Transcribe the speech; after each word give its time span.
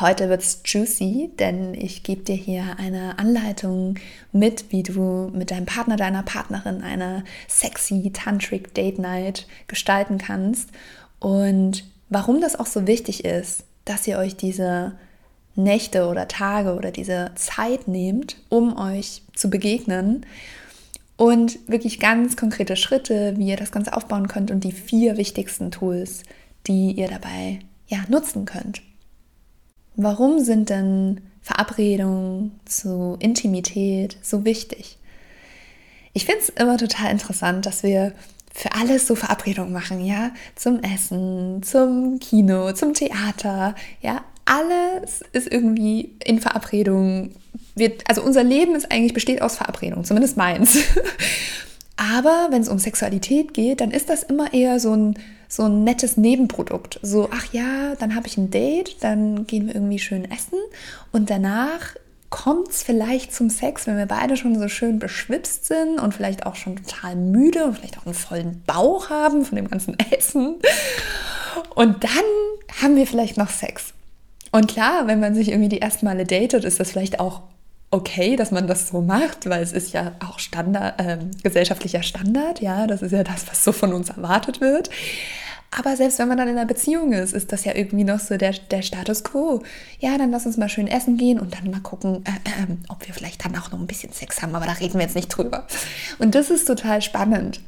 Heute 0.00 0.30
wird's 0.30 0.62
juicy, 0.64 1.30
denn 1.38 1.74
ich 1.74 2.02
gebe 2.02 2.22
dir 2.22 2.34
hier 2.34 2.76
eine 2.78 3.18
Anleitung 3.18 3.98
mit, 4.32 4.72
wie 4.72 4.82
du 4.82 5.30
mit 5.34 5.50
deinem 5.50 5.66
Partner, 5.66 5.96
deiner 5.96 6.22
Partnerin 6.22 6.82
eine 6.82 7.24
sexy 7.46 8.10
Tantric 8.10 8.72
Date 8.72 8.98
Night 8.98 9.46
gestalten 9.66 10.16
kannst 10.16 10.70
und 11.18 11.84
warum 12.08 12.40
das 12.40 12.58
auch 12.58 12.66
so 12.66 12.86
wichtig 12.86 13.26
ist, 13.26 13.64
dass 13.84 14.06
ihr 14.06 14.16
euch 14.16 14.34
diese 14.34 14.92
Nächte 15.56 16.06
oder 16.06 16.26
Tage 16.26 16.74
oder 16.74 16.90
diese 16.90 17.32
Zeit 17.34 17.86
nehmt, 17.86 18.36
um 18.48 18.78
euch 18.78 19.20
zu 19.34 19.50
begegnen 19.50 20.24
und 21.18 21.58
wirklich 21.68 22.00
ganz 22.00 22.38
konkrete 22.38 22.76
Schritte, 22.76 23.34
wie 23.36 23.48
ihr 23.48 23.56
das 23.56 23.72
Ganze 23.72 23.94
aufbauen 23.94 24.26
könnt 24.26 24.50
und 24.50 24.64
die 24.64 24.72
vier 24.72 25.18
wichtigsten 25.18 25.70
Tools, 25.70 26.22
die 26.66 26.92
ihr 26.92 27.08
dabei 27.08 27.58
ja, 27.88 27.98
nutzen 28.08 28.46
könnt. 28.46 28.80
Warum 29.96 30.40
sind 30.40 30.70
denn 30.70 31.20
Verabredungen 31.42 32.58
zu 32.64 33.16
Intimität 33.18 34.16
so 34.22 34.44
wichtig? 34.44 34.98
Ich 36.14 36.24
finde 36.26 36.40
es 36.40 36.48
immer 36.50 36.76
total 36.76 37.10
interessant, 37.10 37.66
dass 37.66 37.82
wir 37.82 38.12
für 38.54 38.72
alles 38.72 39.06
so 39.06 39.14
Verabredungen 39.14 39.72
machen, 39.72 40.04
ja, 40.04 40.30
zum 40.54 40.82
Essen, 40.82 41.62
zum 41.62 42.18
Kino, 42.20 42.72
zum 42.72 42.92
Theater, 42.92 43.74
ja, 44.02 44.22
alles 44.44 45.22
ist 45.32 45.50
irgendwie 45.50 46.16
in 46.24 46.40
Verabredungen. 46.40 47.34
Wird, 47.74 48.02
also 48.08 48.22
unser 48.22 48.44
Leben 48.44 48.74
ist 48.74 48.90
eigentlich 48.92 49.14
besteht 49.14 49.40
aus 49.40 49.56
Verabredungen, 49.56 50.04
zumindest 50.04 50.36
meins. 50.36 50.78
Aber 51.96 52.48
wenn 52.50 52.62
es 52.62 52.68
um 52.68 52.78
Sexualität 52.78 53.54
geht, 53.54 53.80
dann 53.80 53.90
ist 53.90 54.10
das 54.10 54.22
immer 54.22 54.52
eher 54.52 54.80
so 54.80 54.94
ein, 54.94 55.18
so 55.52 55.64
ein 55.64 55.84
nettes 55.84 56.16
Nebenprodukt. 56.16 56.98
So, 57.02 57.28
ach 57.30 57.52
ja, 57.52 57.94
dann 57.96 58.14
habe 58.14 58.26
ich 58.26 58.38
ein 58.38 58.50
Date, 58.50 58.96
dann 59.00 59.46
gehen 59.46 59.66
wir 59.66 59.74
irgendwie 59.74 59.98
schön 59.98 60.24
essen 60.30 60.58
und 61.12 61.28
danach 61.28 61.94
kommt 62.30 62.70
es 62.70 62.82
vielleicht 62.82 63.34
zum 63.34 63.50
Sex, 63.50 63.86
wenn 63.86 63.98
wir 63.98 64.06
beide 64.06 64.38
schon 64.38 64.58
so 64.58 64.68
schön 64.68 64.98
beschwipst 64.98 65.66
sind 65.66 66.00
und 66.00 66.14
vielleicht 66.14 66.46
auch 66.46 66.54
schon 66.54 66.76
total 66.76 67.16
müde 67.16 67.66
und 67.66 67.74
vielleicht 67.76 67.98
auch 67.98 68.06
einen 68.06 68.14
vollen 68.14 68.62
Bauch 68.66 69.10
haben 69.10 69.44
von 69.44 69.56
dem 69.56 69.68
ganzen 69.68 69.98
Essen. 70.10 70.56
Und 71.74 72.02
dann 72.02 72.80
haben 72.80 72.96
wir 72.96 73.06
vielleicht 73.06 73.36
noch 73.36 73.50
Sex. 73.50 73.92
Und 74.52 74.68
klar, 74.68 75.06
wenn 75.06 75.20
man 75.20 75.34
sich 75.34 75.50
irgendwie 75.50 75.68
die 75.68 75.82
ersten 75.82 76.06
Male 76.06 76.24
datet, 76.24 76.64
ist 76.64 76.80
das 76.80 76.92
vielleicht 76.92 77.20
auch 77.20 77.42
okay, 77.92 78.36
dass 78.36 78.50
man 78.50 78.66
das 78.66 78.88
so 78.88 79.02
macht, 79.02 79.48
weil 79.48 79.62
es 79.62 79.72
ist 79.72 79.92
ja 79.92 80.12
auch 80.26 80.38
Standard, 80.38 80.98
äh, 80.98 81.18
gesellschaftlicher 81.42 82.02
Standard, 82.02 82.60
ja, 82.60 82.86
das 82.86 83.02
ist 83.02 83.12
ja 83.12 83.22
das, 83.22 83.46
was 83.48 83.62
so 83.62 83.70
von 83.70 83.92
uns 83.92 84.08
erwartet 84.08 84.60
wird. 84.60 84.90
Aber 85.70 85.96
selbst 85.96 86.18
wenn 86.18 86.28
man 86.28 86.38
dann 86.38 86.48
in 86.48 86.56
einer 86.56 86.66
Beziehung 86.66 87.12
ist, 87.12 87.32
ist 87.32 87.52
das 87.52 87.64
ja 87.64 87.74
irgendwie 87.74 88.04
noch 88.04 88.18
so 88.18 88.36
der, 88.36 88.52
der 88.52 88.82
Status 88.82 89.24
quo. 89.24 89.62
Ja, 90.00 90.18
dann 90.18 90.30
lass 90.30 90.44
uns 90.44 90.56
mal 90.56 90.68
schön 90.68 90.86
essen 90.86 91.16
gehen 91.16 91.38
und 91.38 91.54
dann 91.54 91.70
mal 91.70 91.80
gucken, 91.80 92.24
äh, 92.24 92.62
äh, 92.62 92.76
ob 92.88 93.06
wir 93.06 93.14
vielleicht 93.14 93.44
dann 93.44 93.56
auch 93.56 93.70
noch 93.70 93.78
ein 93.78 93.86
bisschen 93.86 94.12
Sex 94.12 94.42
haben, 94.42 94.54
aber 94.54 94.66
da 94.66 94.72
reden 94.72 94.94
wir 94.94 95.02
jetzt 95.02 95.16
nicht 95.16 95.28
drüber. 95.28 95.66
Und 96.18 96.34
das 96.34 96.50
ist 96.50 96.66
total 96.66 97.02
spannend, 97.02 97.60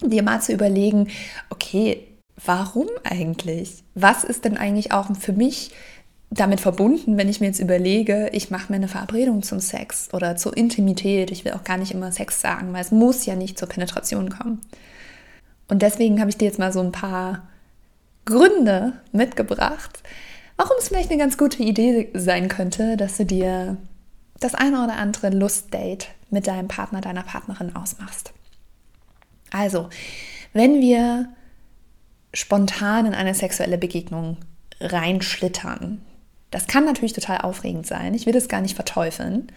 dir 0.00 0.22
mal 0.24 0.40
zu 0.42 0.52
überlegen, 0.52 1.08
okay, 1.50 2.06
warum 2.44 2.88
eigentlich? 3.04 3.84
Was 3.94 4.24
ist 4.24 4.44
denn 4.44 4.56
eigentlich 4.56 4.92
auch 4.92 5.16
für 5.16 5.32
mich 5.32 5.70
damit 6.30 6.60
verbunden, 6.60 7.16
wenn 7.16 7.28
ich 7.28 7.40
mir 7.40 7.46
jetzt 7.46 7.60
überlege, 7.60 8.28
ich 8.32 8.50
mache 8.50 8.72
mir 8.72 8.76
eine 8.76 8.88
Verabredung 8.88 9.42
zum 9.42 9.60
Sex 9.60 10.08
oder 10.12 10.36
zur 10.36 10.56
Intimität. 10.56 11.30
Ich 11.30 11.44
will 11.44 11.52
auch 11.52 11.64
gar 11.64 11.76
nicht 11.76 11.92
immer 11.92 12.10
Sex 12.10 12.40
sagen, 12.40 12.72
weil 12.72 12.80
es 12.80 12.90
muss 12.90 13.24
ja 13.26 13.36
nicht 13.36 13.58
zur 13.58 13.68
Penetration 13.68 14.30
kommen. 14.30 14.60
Und 15.68 15.82
deswegen 15.82 16.20
habe 16.20 16.30
ich 16.30 16.36
dir 16.36 16.46
jetzt 16.46 16.58
mal 16.58 16.72
so 16.72 16.80
ein 16.80 16.92
paar 16.92 17.48
Gründe 18.24 18.94
mitgebracht, 19.12 20.02
warum 20.56 20.76
es 20.78 20.88
vielleicht 20.88 21.10
eine 21.10 21.18
ganz 21.18 21.38
gute 21.38 21.62
Idee 21.62 22.10
sein 22.14 22.48
könnte, 22.48 22.96
dass 22.96 23.16
du 23.16 23.24
dir 23.24 23.76
das 24.40 24.54
eine 24.54 24.82
oder 24.82 24.96
andere 24.96 25.30
Lustdate 25.30 26.06
mit 26.30 26.46
deinem 26.46 26.68
Partner, 26.68 27.00
deiner 27.00 27.22
Partnerin 27.22 27.76
ausmachst. 27.76 28.32
Also, 29.50 29.88
wenn 30.52 30.80
wir 30.80 31.28
spontan 32.32 33.06
in 33.06 33.14
eine 33.14 33.34
sexuelle 33.34 33.78
Begegnung 33.78 34.38
reinschlittern, 34.80 36.02
das 36.54 36.68
kann 36.68 36.84
natürlich 36.84 37.12
total 37.14 37.38
aufregend 37.38 37.84
sein. 37.84 38.14
Ich 38.14 38.26
will 38.26 38.32
das 38.32 38.46
gar 38.46 38.60
nicht 38.60 38.76
verteufeln. 38.76 39.48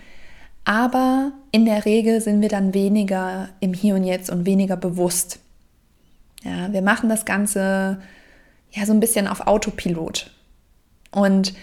Aber 0.65 1.31
in 1.51 1.65
der 1.65 1.85
Regel 1.85 2.21
sind 2.21 2.41
wir 2.41 2.49
dann 2.49 2.73
weniger 2.73 3.49
im 3.59 3.75
Hier 3.75 3.93
und 3.93 4.03
Jetzt 4.03 4.31
und 4.31 4.47
weniger 4.47 4.75
bewusst. 4.77 5.37
Ja, 6.43 6.73
wir 6.73 6.81
machen 6.81 7.07
das 7.07 7.23
Ganze 7.23 8.01
ja 8.71 8.85
so 8.87 8.93
ein 8.93 8.99
bisschen 8.99 9.27
auf 9.27 9.45
Autopilot. 9.45 10.31
Und 11.11 11.53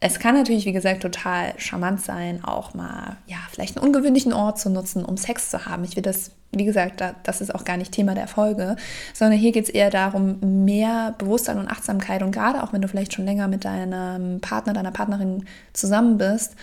es 0.00 0.18
kann 0.18 0.34
natürlich, 0.34 0.66
wie 0.66 0.72
gesagt, 0.72 1.02
total 1.02 1.54
charmant 1.58 2.00
sein, 2.00 2.42
auch 2.42 2.74
mal, 2.74 3.18
ja, 3.28 3.36
vielleicht 3.52 3.76
einen 3.76 3.86
ungewöhnlichen 3.86 4.32
Ort 4.32 4.58
zu 4.58 4.68
nutzen, 4.68 5.04
um 5.04 5.16
Sex 5.16 5.48
zu 5.48 5.66
haben. 5.66 5.84
Ich 5.84 5.94
will 5.94 6.02
das, 6.02 6.32
wie 6.52 6.64
gesagt, 6.64 7.02
das 7.22 7.40
ist 7.40 7.54
auch 7.54 7.64
gar 7.64 7.76
nicht 7.76 7.92
Thema 7.92 8.14
der 8.14 8.28
Folge, 8.28 8.76
sondern 9.14 9.38
hier 9.38 9.52
geht 9.52 9.64
es 9.64 9.70
eher 9.70 9.90
darum, 9.90 10.64
mehr 10.64 11.14
Bewusstsein 11.16 11.58
und 11.58 11.68
Achtsamkeit 11.68 12.22
und 12.22 12.30
gerade 12.30 12.62
auch 12.62 12.72
wenn 12.72 12.82
du 12.82 12.88
vielleicht 12.88 13.14
schon 13.14 13.24
länger 13.24 13.48
mit 13.48 13.64
deinem 13.64 14.40
Partner, 14.40 14.74
deiner 14.74 14.90
Partnerin 14.90 15.46
zusammen 15.72 16.18
bist, 16.18 16.54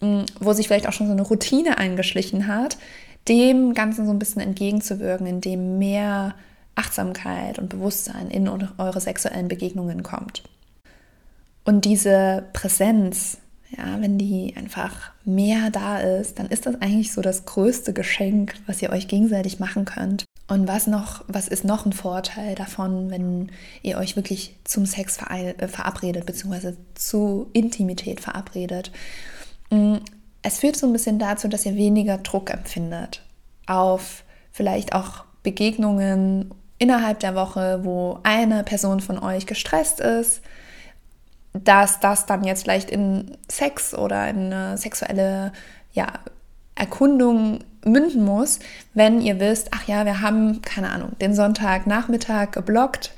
mm, 0.00 0.22
wo 0.38 0.52
sich 0.52 0.66
vielleicht 0.66 0.86
auch 0.86 0.92
schon 0.92 1.06
so 1.06 1.12
eine 1.12 1.22
Routine 1.22 1.78
eingeschlichen 1.78 2.46
hat, 2.46 2.76
dem 3.28 3.72
Ganzen 3.72 4.04
so 4.04 4.12
ein 4.12 4.18
bisschen 4.18 4.42
entgegenzuwirken, 4.42 5.26
indem 5.26 5.78
mehr 5.78 6.34
Achtsamkeit 6.74 7.58
und 7.58 7.68
Bewusstsein 7.68 8.30
in 8.30 8.48
eure 8.48 9.00
sexuellen 9.00 9.48
Begegnungen 9.48 10.02
kommt. 10.02 10.42
Und 11.64 11.84
diese 11.84 12.44
Präsenz, 12.52 13.38
ja, 13.76 14.00
wenn 14.00 14.18
die 14.18 14.54
einfach 14.56 15.12
mehr 15.24 15.70
da 15.70 15.98
ist, 15.98 16.38
dann 16.38 16.46
ist 16.46 16.66
das 16.66 16.80
eigentlich 16.80 17.12
so 17.12 17.22
das 17.22 17.44
größte 17.44 17.92
Geschenk, 17.92 18.54
was 18.66 18.82
ihr 18.82 18.90
euch 18.90 19.08
gegenseitig 19.08 19.58
machen 19.60 19.84
könnt. 19.84 20.24
Und 20.48 20.68
was 20.68 20.86
noch, 20.86 21.24
was 21.28 21.48
ist 21.48 21.64
noch 21.64 21.86
ein 21.86 21.92
Vorteil 21.92 22.54
davon, 22.54 23.10
wenn 23.10 23.50
ihr 23.82 23.96
euch 23.96 24.16
wirklich 24.16 24.56
zum 24.64 24.84
Sex 24.84 25.18
äh, 25.30 25.68
verabredet, 25.68 26.26
beziehungsweise 26.26 26.76
zu 26.94 27.48
Intimität 27.52 28.20
verabredet? 28.20 28.92
Mm, 29.70 29.96
es 30.42 30.58
führt 30.58 30.76
so 30.76 30.86
ein 30.86 30.92
bisschen 30.92 31.18
dazu, 31.18 31.48
dass 31.48 31.64
ihr 31.64 31.76
weniger 31.76 32.18
Druck 32.18 32.50
empfindet 32.50 33.22
auf 33.66 34.24
vielleicht 34.50 34.94
auch 34.94 35.24
Begegnungen 35.42 36.52
innerhalb 36.78 37.20
der 37.20 37.34
Woche, 37.34 37.80
wo 37.84 38.18
eine 38.24 38.64
Person 38.64 39.00
von 39.00 39.18
euch 39.18 39.46
gestresst 39.46 40.00
ist, 40.00 40.42
dass 41.52 42.00
das 42.00 42.26
dann 42.26 42.44
jetzt 42.44 42.62
vielleicht 42.62 42.90
in 42.90 43.36
Sex 43.48 43.94
oder 43.94 44.28
in 44.28 44.52
eine 44.52 44.78
sexuelle 44.78 45.52
ja, 45.92 46.06
Erkundung 46.74 47.60
münden 47.84 48.24
muss, 48.24 48.58
wenn 48.94 49.20
ihr 49.20 49.40
wisst, 49.40 49.68
ach 49.72 49.86
ja, 49.86 50.04
wir 50.04 50.20
haben, 50.20 50.62
keine 50.62 50.90
Ahnung, 50.90 51.12
den 51.20 51.34
Sonntagnachmittag 51.34 52.52
geblockt, 52.52 53.12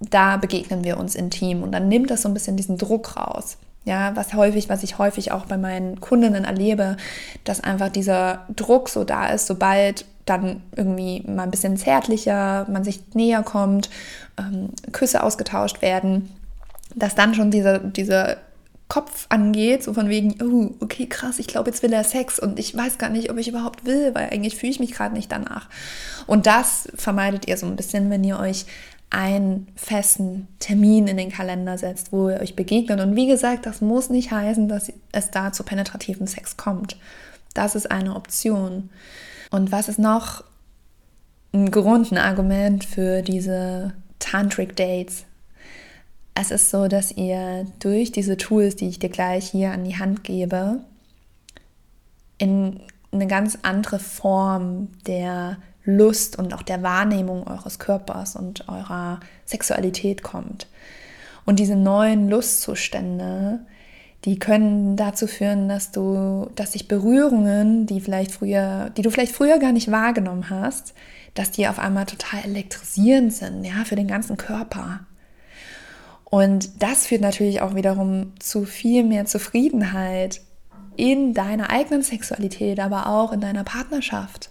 da 0.00 0.36
begegnen 0.36 0.84
wir 0.84 0.98
uns 0.98 1.14
intim 1.14 1.62
und 1.62 1.72
dann 1.72 1.88
nimmt 1.88 2.10
das 2.10 2.22
so 2.22 2.28
ein 2.28 2.34
bisschen 2.34 2.56
diesen 2.56 2.78
Druck 2.78 3.16
raus. 3.16 3.56
Ja, 3.86 4.16
was 4.16 4.32
häufig, 4.32 4.70
was 4.70 4.82
ich 4.82 4.96
häufig 4.98 5.30
auch 5.32 5.44
bei 5.44 5.58
meinen 5.58 6.00
Kundinnen 6.00 6.44
erlebe, 6.44 6.96
dass 7.44 7.62
einfach 7.62 7.90
dieser 7.90 8.46
Druck 8.54 8.88
so 8.88 9.04
da 9.04 9.26
ist, 9.26 9.46
sobald 9.46 10.06
dann 10.24 10.62
irgendwie 10.74 11.22
mal 11.26 11.42
ein 11.42 11.50
bisschen 11.50 11.76
zärtlicher, 11.76 12.66
man 12.70 12.82
sich 12.82 13.14
näher 13.14 13.42
kommt, 13.42 13.90
ähm, 14.38 14.70
Küsse 14.92 15.22
ausgetauscht 15.22 15.82
werden, 15.82 16.30
dass 16.94 17.14
dann 17.14 17.34
schon 17.34 17.50
dieser, 17.50 17.78
dieser 17.78 18.38
Kopf 18.88 19.26
angeht, 19.30 19.82
so 19.82 19.94
von 19.94 20.08
wegen, 20.08 20.36
oh, 20.42 20.74
okay, 20.80 21.06
krass, 21.06 21.38
ich 21.38 21.46
glaube, 21.46 21.70
jetzt 21.70 21.82
will 21.82 21.92
er 21.92 22.04
Sex 22.04 22.38
und 22.38 22.58
ich 22.58 22.76
weiß 22.76 22.98
gar 22.98 23.08
nicht, 23.08 23.30
ob 23.30 23.38
ich 23.38 23.48
überhaupt 23.48 23.86
will, 23.86 24.14
weil 24.14 24.30
eigentlich 24.30 24.56
fühle 24.56 24.72
ich 24.72 24.80
mich 24.80 24.92
gerade 24.92 25.14
nicht 25.14 25.32
danach. 25.32 25.68
Und 26.26 26.46
das 26.46 26.88
vermeidet 26.94 27.48
ihr 27.48 27.56
so 27.56 27.66
ein 27.66 27.76
bisschen, 27.76 28.10
wenn 28.10 28.22
ihr 28.22 28.38
euch 28.38 28.66
einen 29.10 29.68
festen 29.76 30.48
Termin 30.58 31.06
in 31.06 31.16
den 31.16 31.30
Kalender 31.30 31.78
setzt, 31.78 32.12
wo 32.12 32.28
ihr 32.28 32.40
euch 32.40 32.56
begegnet. 32.56 33.00
Und 33.00 33.16
wie 33.16 33.26
gesagt, 33.26 33.64
das 33.64 33.80
muss 33.80 34.10
nicht 34.10 34.32
heißen, 34.32 34.68
dass 34.68 34.92
es 35.12 35.30
da 35.30 35.52
zu 35.52 35.62
penetrativen 35.62 36.26
Sex 36.26 36.56
kommt. 36.56 36.96
Das 37.54 37.76
ist 37.76 37.90
eine 37.90 38.16
Option. 38.16 38.90
Und 39.50 39.72
was 39.72 39.88
ist 39.88 40.00
noch 40.00 40.42
ein 41.52 41.70
Grund, 41.70 42.10
ein 42.10 42.18
Argument 42.18 42.84
für 42.84 43.22
diese 43.22 43.92
Tantric 44.18 44.74
Dates? 44.74 45.24
Es 46.34 46.50
ist 46.50 46.70
so, 46.70 46.88
dass 46.88 47.12
ihr 47.12 47.66
durch 47.78 48.10
diese 48.10 48.36
Tools, 48.36 48.76
die 48.76 48.88
ich 48.88 48.98
dir 48.98 49.08
gleich 49.08 49.50
hier 49.50 49.70
an 49.70 49.84
die 49.84 49.96
Hand 49.96 50.24
gebe, 50.24 50.80
in 52.38 52.80
eine 53.12 53.28
ganz 53.28 53.58
andere 53.62 54.00
Form 54.00 54.88
der 55.06 55.58
Lust 55.84 56.36
und 56.36 56.54
auch 56.54 56.62
der 56.62 56.82
Wahrnehmung 56.82 57.46
eures 57.46 57.78
Körpers 57.78 58.34
und 58.34 58.68
eurer 58.68 59.20
Sexualität 59.44 60.22
kommt. 60.22 60.66
Und 61.44 61.58
diese 61.58 61.76
neuen 61.76 62.28
Lustzustände, 62.28 63.60
die 64.24 64.38
können 64.38 64.96
dazu 64.96 65.26
führen, 65.26 65.68
dass 65.68 65.92
du, 65.92 66.50
dass 66.56 66.72
sich 66.72 66.88
Berührungen, 66.88 67.86
die 67.86 68.00
vielleicht 68.00 68.32
früher, 68.32 68.90
die 68.96 69.02
du 69.02 69.10
vielleicht 69.10 69.34
früher 69.34 69.58
gar 69.58 69.72
nicht 69.72 69.90
wahrgenommen 69.90 70.48
hast, 70.48 70.94
dass 71.34 71.50
die 71.50 71.68
auf 71.68 71.78
einmal 71.78 72.06
total 72.06 72.40
elektrisierend 72.44 73.32
sind, 73.32 73.64
ja, 73.64 73.84
für 73.84 73.96
den 73.96 74.08
ganzen 74.08 74.36
Körper. 74.36 75.00
Und 76.34 76.82
das 76.82 77.06
führt 77.06 77.20
natürlich 77.20 77.60
auch 77.60 77.76
wiederum 77.76 78.32
zu 78.40 78.64
viel 78.64 79.04
mehr 79.04 79.24
Zufriedenheit 79.24 80.40
in 80.96 81.32
deiner 81.32 81.70
eigenen 81.70 82.02
Sexualität, 82.02 82.80
aber 82.80 83.06
auch 83.06 83.30
in 83.30 83.40
deiner 83.40 83.62
Partnerschaft. 83.62 84.50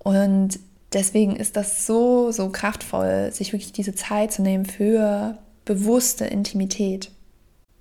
Und 0.00 0.58
deswegen 0.92 1.36
ist 1.36 1.56
das 1.56 1.86
so, 1.86 2.32
so 2.32 2.48
kraftvoll, 2.48 3.30
sich 3.30 3.52
wirklich 3.52 3.70
diese 3.70 3.94
Zeit 3.94 4.32
zu 4.32 4.42
nehmen 4.42 4.64
für 4.64 5.38
bewusste 5.64 6.24
Intimität. 6.24 7.12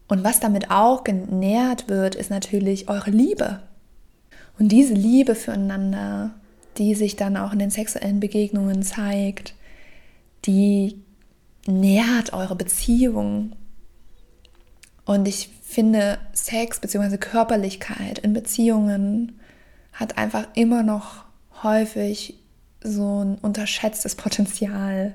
Und 0.07 0.23
was 0.23 0.39
damit 0.39 0.69
auch 0.69 1.03
genährt 1.03 1.89
wird, 1.89 2.13
ist 2.13 2.29
natürlich 2.29 2.87
eure 2.87 3.09
Liebe. 3.09 3.63
Und 4.59 4.67
diese 4.67 4.93
Liebe 4.93 5.33
füreinander, 5.33 6.35
die 6.77 6.93
sich 6.93 7.15
dann 7.15 7.35
auch 7.35 7.51
in 7.51 7.57
den 7.57 7.71
sexuellen 7.71 8.19
Begegnungen 8.19 8.83
zeigt, 8.83 9.55
die 10.45 11.01
nährt 11.67 12.33
eure 12.33 12.55
Beziehung. 12.55 13.53
Und 15.05 15.27
ich 15.27 15.49
finde, 15.63 16.19
Sex 16.33 16.79
bzw. 16.79 17.17
Körperlichkeit 17.17 18.19
in 18.19 18.33
Beziehungen 18.33 19.39
hat 19.93 20.17
einfach 20.17 20.47
immer 20.53 20.83
noch 20.83 21.25
häufig 21.63 22.35
so 22.83 23.23
ein 23.23 23.35
unterschätztes 23.35 24.15
Potenzial. 24.15 25.13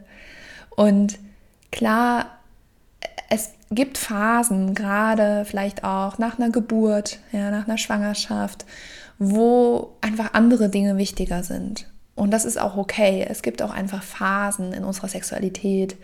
Und 0.70 1.18
klar, 1.72 2.26
es 3.28 3.50
gibt 3.70 3.98
Phasen, 3.98 4.74
gerade 4.74 5.44
vielleicht 5.44 5.84
auch 5.84 6.18
nach 6.18 6.38
einer 6.38 6.50
Geburt, 6.50 7.18
ja, 7.32 7.50
nach 7.50 7.66
einer 7.66 7.78
Schwangerschaft, 7.78 8.64
wo 9.18 9.96
einfach 10.00 10.34
andere 10.34 10.68
Dinge 10.68 10.96
wichtiger 10.96 11.42
sind. 11.42 11.86
Und 12.14 12.30
das 12.30 12.44
ist 12.44 12.58
auch 12.58 12.76
okay. 12.76 13.26
Es 13.28 13.42
gibt 13.42 13.62
auch 13.62 13.70
einfach 13.70 14.02
Phasen 14.02 14.72
in 14.72 14.84
unserer 14.84 15.08
Sexualität, 15.08 15.96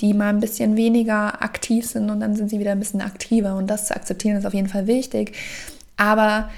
die 0.00 0.14
mal 0.14 0.28
ein 0.28 0.40
bisschen 0.40 0.76
weniger 0.76 1.42
aktiv 1.42 1.86
sind 1.86 2.10
und 2.10 2.20
dann 2.20 2.36
sind 2.36 2.50
sie 2.50 2.60
wieder 2.60 2.72
ein 2.72 2.78
bisschen 2.78 3.00
aktiver. 3.00 3.56
Und 3.56 3.66
das 3.68 3.86
zu 3.86 3.96
akzeptieren 3.96 4.36
ist 4.36 4.46
auf 4.46 4.54
jeden 4.54 4.68
Fall 4.68 4.86
wichtig. 4.86 5.36
Aber 5.96 6.50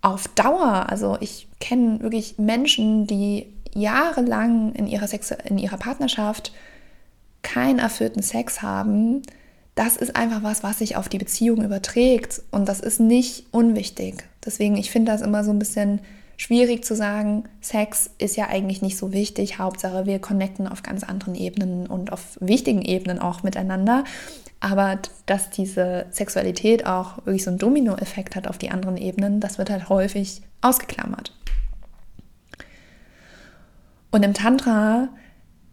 auf 0.00 0.28
Dauer, 0.28 0.86
also 0.88 1.16
ich 1.20 1.48
kenne 1.60 2.00
wirklich 2.00 2.38
Menschen, 2.38 3.06
die 3.06 3.46
jahrelang 3.74 4.72
in 4.74 4.86
ihrer, 4.86 5.08
Sex 5.08 5.32
in 5.44 5.58
ihrer 5.58 5.78
Partnerschaft 5.78 6.52
keinen 7.42 7.78
erfüllten 7.78 8.22
Sex 8.22 8.62
haben, 8.62 9.22
das 9.74 9.96
ist 9.96 10.14
einfach 10.14 10.42
was, 10.42 10.62
was 10.62 10.78
sich 10.78 10.96
auf 10.96 11.08
die 11.08 11.18
Beziehung 11.18 11.64
überträgt 11.64 12.42
und 12.52 12.68
das 12.68 12.80
ist 12.80 13.00
nicht 13.00 13.46
unwichtig. 13.50 14.24
Deswegen, 14.44 14.76
ich 14.76 14.90
finde 14.90 15.10
das 15.10 15.20
immer 15.20 15.42
so 15.42 15.50
ein 15.50 15.58
bisschen 15.58 16.00
schwierig 16.36 16.84
zu 16.84 16.94
sagen, 16.94 17.44
Sex 17.60 18.10
ist 18.18 18.36
ja 18.36 18.48
eigentlich 18.48 18.82
nicht 18.82 18.96
so 18.96 19.12
wichtig, 19.12 19.58
Hauptsache 19.58 20.06
wir 20.06 20.18
connecten 20.18 20.66
auf 20.66 20.82
ganz 20.82 21.04
anderen 21.04 21.34
Ebenen 21.34 21.86
und 21.86 22.12
auf 22.12 22.38
wichtigen 22.40 22.82
Ebenen 22.82 23.18
auch 23.18 23.42
miteinander. 23.42 24.04
Aber 24.60 24.98
dass 25.26 25.50
diese 25.50 26.06
Sexualität 26.10 26.86
auch 26.86 27.18
wirklich 27.26 27.44
so 27.44 27.50
einen 27.50 27.58
Dominoeffekt 27.58 28.34
hat 28.34 28.46
auf 28.46 28.58
die 28.58 28.70
anderen 28.70 28.96
Ebenen, 28.96 29.40
das 29.40 29.58
wird 29.58 29.70
halt 29.70 29.88
häufig 29.88 30.42
ausgeklammert. 30.62 31.32
Und 34.10 34.22
im 34.22 34.32
Tantra 34.32 35.08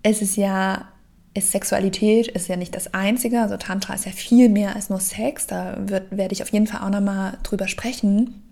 ist 0.04 0.22
es 0.22 0.36
ja, 0.36 0.90
ist 1.34 1.52
Sexualität 1.52 2.28
ist 2.28 2.48
ja 2.48 2.58
nicht 2.58 2.75
das 2.75 2.94
Einzige. 2.94 3.42
Also 3.42 3.56
Tantra 3.56 3.94
ist 3.94 4.06
ja 4.06 4.12
viel 4.12 4.50
mehr 4.50 4.75
als 4.75 4.90
nur 4.90 5.00
Sex. 5.00 5.48
Da 5.48 5.78
wird, 5.80 6.18
werde 6.18 6.34
ich 6.34 6.42
auf 6.42 6.52
jeden 6.52 6.68
Fall 6.68 6.81
auch 6.81 6.90
nochmal 6.90 7.38
drüber 7.44 7.68
sprechen. 7.68 8.44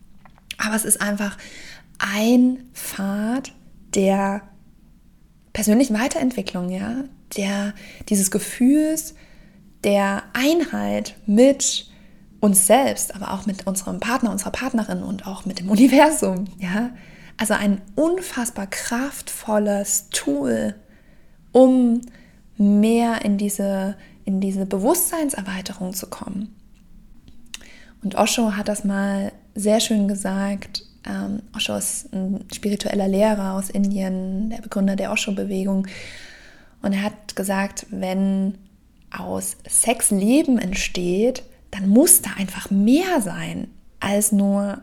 Aber 0.58 0.76
es 0.76 0.86
ist 0.86 1.02
einfach 1.02 1.38
ein 2.00 2.64
Pfad 2.74 3.54
der 3.94 4.42
persönlichen 5.54 6.00
Weiterentwicklung, 6.00 6.70
ja, 6.70 7.04
der 7.38 7.74
dieses 8.10 8.32
Gefühls 8.32 9.16
der 9.84 10.24
Einheit 10.34 11.16
mit 11.26 11.90
uns 12.40 12.68
selbst, 12.68 13.16
aber 13.16 13.34
auch 13.34 13.46
mit 13.46 13.68
unserem 13.68 14.00
Partner, 14.00 14.32
unserer 14.32 14.52
Partnerin 14.52 15.04
und 15.04 15.28
auch 15.28 15.46
mit 15.46 15.60
dem 15.60 15.70
Universum, 15.70 16.46
ja. 16.58 16.92
Also 17.38 17.54
ein 17.54 17.82
unfassbar 17.96 18.68
kraftvolles 18.68 20.10
Tool, 20.10 20.76
um 21.54 22.02
mehr 22.58 23.24
in 23.24 23.38
diese, 23.38 23.96
in 24.26 24.42
diese 24.42 24.66
Bewusstseinserweiterung 24.66 25.94
zu 25.94 26.08
kommen. 26.08 26.54
Und 28.04 28.16
Osho 28.16 28.58
hat 28.58 28.68
das 28.68 28.84
mal 28.84 29.32
sehr 29.56 29.80
schön 29.80 30.10
gesagt, 30.10 30.84
ähm, 31.06 31.42
Osho 31.56 31.76
ist 31.78 32.14
ein 32.14 32.46
spiritueller 32.54 33.08
Lehrer 33.08 33.54
aus 33.54 33.70
Indien, 33.70 34.50
der 34.50 34.62
Begründer 34.62 34.96
der 34.96 35.12
Osho-Bewegung. 35.12 35.88
Und 36.82 36.94
er 36.94 37.04
hat 37.04 37.36
gesagt, 37.36 37.86
wenn 37.90 38.58
aus 39.12 39.58
Sex 39.68 40.12
Leben 40.12 40.60
entsteht, 40.60 41.44
dann 41.72 41.90
muss 41.90 42.22
da 42.22 42.32
einfach 42.38 42.70
mehr 42.72 43.22
sein 43.22 43.68
als 44.00 44.32
nur 44.32 44.82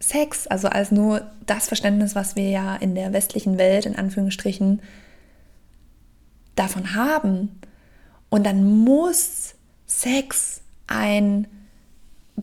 Sex, 0.00 0.46
also 0.46 0.68
als 0.68 0.92
nur 0.92 1.22
das 1.46 1.68
Verständnis, 1.68 2.14
was 2.14 2.36
wir 2.36 2.48
ja 2.50 2.76
in 2.76 2.94
der 2.94 3.12
westlichen 3.12 3.58
Welt 3.58 3.86
in 3.86 3.96
Anführungsstrichen 3.96 4.80
davon 6.54 6.94
haben. 6.94 7.60
Und 8.28 8.44
dann 8.46 8.64
muss 8.64 9.54
Sex 9.86 10.60
ein 10.86 11.46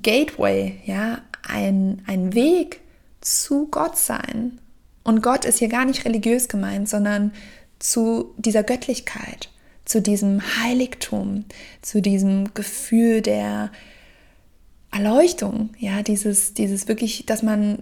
Gateway, 0.01 0.79
ja, 0.85 1.19
ein, 1.47 2.01
ein 2.07 2.33
Weg 2.33 2.81
zu 3.25 3.67
Gott 3.67 3.97
sein. 3.97 4.59
Und 5.03 5.21
Gott 5.21 5.45
ist 5.45 5.59
hier 5.59 5.67
gar 5.67 5.85
nicht 5.85 6.05
religiös 6.05 6.47
gemeint, 6.47 6.87
sondern 6.87 7.31
zu 7.79 8.33
dieser 8.37 8.63
Göttlichkeit, 8.63 9.49
zu 9.83 10.01
diesem 10.01 10.41
Heiligtum, 10.61 11.45
zu 11.81 12.01
diesem 12.01 12.53
Gefühl 12.53 13.21
der 13.21 13.71
Erleuchtung, 14.91 15.71
ja, 15.77 16.01
dieses, 16.01 16.53
dieses 16.53 16.87
wirklich, 16.87 17.25
dass 17.25 17.43
man 17.43 17.79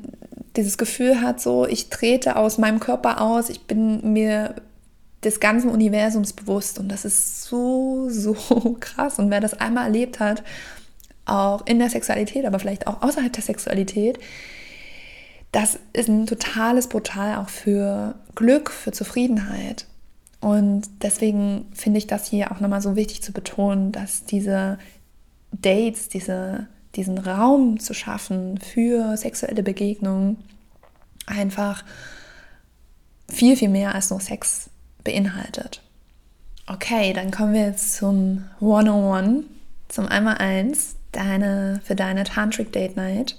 dieses 0.55 0.77
Gefühl 0.77 1.21
hat, 1.21 1.39
so, 1.39 1.67
ich 1.67 1.89
trete 1.89 2.35
aus 2.35 2.57
meinem 2.57 2.79
Körper 2.79 3.21
aus, 3.21 3.49
ich 3.49 3.61
bin 3.61 4.13
mir 4.13 4.55
des 5.23 5.39
ganzen 5.39 5.69
Universums 5.69 6.33
bewusst 6.33 6.79
und 6.79 6.89
das 6.89 7.05
ist 7.05 7.43
so, 7.43 8.09
so 8.09 8.33
krass. 8.79 9.19
Und 9.19 9.29
wer 9.29 9.39
das 9.39 9.53
einmal 9.53 9.85
erlebt 9.85 10.19
hat, 10.19 10.43
auch 11.25 11.65
in 11.65 11.79
der 11.79 11.89
Sexualität, 11.89 12.45
aber 12.45 12.59
vielleicht 12.59 12.87
auch 12.87 13.01
außerhalb 13.01 13.31
der 13.31 13.43
Sexualität, 13.43 14.19
das 15.53 15.79
ist 15.93 16.09
ein 16.09 16.25
totales 16.25 16.87
Portal 16.87 17.37
auch 17.37 17.47
für 17.47 18.15
Glück, 18.35 18.71
für 18.71 18.91
Zufriedenheit. 18.91 19.85
Und 20.41 20.89
deswegen 21.03 21.67
finde 21.73 21.99
ich 21.99 22.07
das 22.07 22.27
hier 22.27 22.51
auch 22.51 22.59
nochmal 22.59 22.81
so 22.81 22.97
wichtig 22.97 23.21
zu 23.21 23.31
betonen, 23.31 23.91
dass 23.91 24.25
diese 24.25 24.77
Dates, 25.51 26.09
diese, 26.09 26.67
diesen 26.95 27.19
Raum 27.19 27.79
zu 27.79 27.93
schaffen 27.93 28.57
für 28.57 29.15
sexuelle 29.15 29.63
Begegnungen 29.63 30.37
einfach 31.27 31.85
viel, 33.29 33.55
viel 33.55 33.69
mehr 33.69 33.93
als 33.93 34.09
nur 34.09 34.19
Sex 34.19 34.71
beinhaltet. 35.03 35.81
Okay, 36.65 37.13
dann 37.13 37.29
kommen 37.29 37.53
wir 37.53 37.67
jetzt 37.67 37.95
zum 37.95 38.43
101, 38.59 39.45
zum 39.87 40.07
einmal 40.07 40.39
eins, 40.39 40.95
deine, 41.11 41.79
für 41.83 41.95
deine 41.95 42.23
Tantric 42.23 42.71
Date 42.71 42.97
Night. 42.97 43.37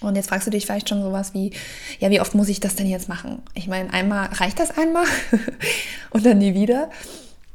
Und 0.00 0.16
jetzt 0.16 0.28
fragst 0.28 0.46
du 0.46 0.50
dich 0.50 0.66
vielleicht 0.66 0.88
schon 0.88 1.02
sowas 1.02 1.34
wie, 1.34 1.52
ja, 1.98 2.10
wie 2.10 2.20
oft 2.20 2.34
muss 2.34 2.48
ich 2.48 2.60
das 2.60 2.74
denn 2.74 2.86
jetzt 2.86 3.08
machen? 3.08 3.42
Ich 3.54 3.68
meine, 3.68 3.92
einmal 3.92 4.26
reicht 4.26 4.60
das 4.60 4.76
einmal 4.76 5.06
und 6.10 6.26
dann 6.26 6.38
nie 6.38 6.54
wieder. 6.54 6.90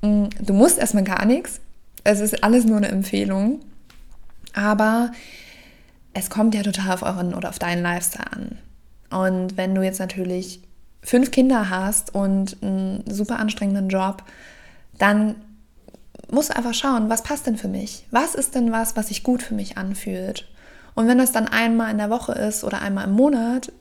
Mm, 0.02 0.26
du 0.40 0.54
musst 0.54 0.80
erstmal 0.80 1.04
gar 1.04 1.26
nichts. 1.26 1.60
Es 2.04 2.20
ist 2.20 2.44
alles 2.44 2.66
nur 2.66 2.78
eine 2.78 2.88
Empfehlung. 2.88 3.60
Aber 4.54 5.12
es 6.14 6.30
kommt 6.30 6.56
ja 6.56 6.64
total 6.64 6.94
auf 6.94 7.04
euren 7.04 7.34
oder 7.34 7.50
auf 7.50 7.60
deinen 7.60 7.84
Lifestyle 7.84 8.32
an. 8.32 8.58
Und 9.12 9.58
wenn 9.58 9.76
du 9.76 9.84
jetzt 9.84 10.00
natürlich 10.00 10.62
fünf 11.02 11.32
Kinder 11.32 11.70
hast 11.70 12.14
und 12.14 12.58
einen 12.62 13.04
super 13.10 13.40
anstrengenden 13.40 13.90
Job, 13.90 14.24
dann 14.98 15.36
musst 16.30 16.50
du 16.50 16.56
einfach 16.56 16.74
schauen, 16.74 17.10
was 17.10 17.24
passt 17.24 17.48
denn 17.48 17.58
für 17.58 17.68
mich? 17.68 18.06
Was 18.12 18.36
ist 18.36 18.56
denn 18.56 18.72
was, 18.72 18.96
was 18.96 19.08
sich 19.08 19.24
gut 19.24 19.42
für 19.42 19.54
mich 19.54 19.78
anfühlt? 19.78 20.48
Und 21.00 21.08
wenn 21.08 21.18
das 21.18 21.32
dann 21.32 21.48
einmal 21.48 21.92
in 21.92 21.98
der 21.98 22.10
Woche 22.10 22.34
ist 22.34 22.66
oder 22.66 22.82
einmal 22.82 23.06
im 23.06 23.14
Monat, 23.14 23.72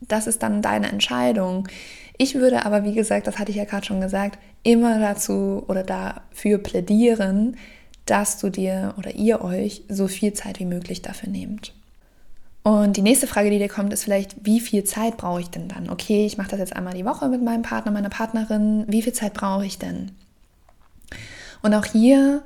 das 0.00 0.26
ist 0.26 0.42
dann 0.42 0.62
deine 0.62 0.88
Entscheidung. 0.88 1.68
Ich 2.16 2.36
würde 2.36 2.64
aber, 2.64 2.82
wie 2.82 2.94
gesagt, 2.94 3.26
das 3.26 3.38
hatte 3.38 3.50
ich 3.50 3.58
ja 3.58 3.66
gerade 3.66 3.84
schon 3.84 4.00
gesagt, 4.00 4.38
immer 4.62 4.98
dazu 4.98 5.64
oder 5.68 5.82
dafür 5.82 6.56
plädieren, 6.56 7.58
dass 8.06 8.38
du 8.38 8.48
dir 8.48 8.94
oder 8.96 9.14
ihr 9.14 9.42
euch 9.42 9.82
so 9.90 10.08
viel 10.08 10.32
Zeit 10.32 10.60
wie 10.60 10.64
möglich 10.64 11.02
dafür 11.02 11.28
nehmt. 11.28 11.74
Und 12.62 12.96
die 12.96 13.02
nächste 13.02 13.26
Frage, 13.26 13.50
die 13.50 13.58
dir 13.58 13.68
kommt, 13.68 13.92
ist 13.92 14.04
vielleicht, 14.04 14.36
wie 14.46 14.60
viel 14.60 14.84
Zeit 14.84 15.18
brauche 15.18 15.42
ich 15.42 15.50
denn 15.50 15.68
dann? 15.68 15.90
Okay, 15.90 16.24
ich 16.24 16.38
mache 16.38 16.52
das 16.52 16.58
jetzt 16.58 16.74
einmal 16.74 16.94
die 16.94 17.04
Woche 17.04 17.28
mit 17.28 17.42
meinem 17.42 17.60
Partner, 17.60 17.92
meiner 17.92 18.08
Partnerin. 18.08 18.86
Wie 18.88 19.02
viel 19.02 19.12
Zeit 19.12 19.34
brauche 19.34 19.66
ich 19.66 19.76
denn? 19.76 20.12
Und 21.60 21.74
auch 21.74 21.84
hier 21.84 22.42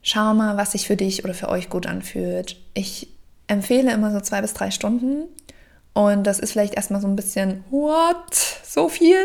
schau 0.00 0.32
mal, 0.32 0.56
was 0.56 0.72
sich 0.72 0.86
für 0.86 0.96
dich 0.96 1.24
oder 1.24 1.34
für 1.34 1.50
euch 1.50 1.68
gut 1.68 1.86
anfühlt. 1.86 2.56
Ich 2.72 3.08
empfehle 3.46 3.92
immer 3.92 4.12
so 4.12 4.20
zwei 4.20 4.40
bis 4.40 4.54
drei 4.54 4.70
Stunden. 4.70 5.24
Und 5.92 6.24
das 6.24 6.38
ist 6.38 6.52
vielleicht 6.52 6.74
erstmal 6.74 7.00
so 7.00 7.08
ein 7.08 7.16
bisschen, 7.16 7.64
what? 7.70 8.34
So 8.64 8.88
viel? 8.88 9.16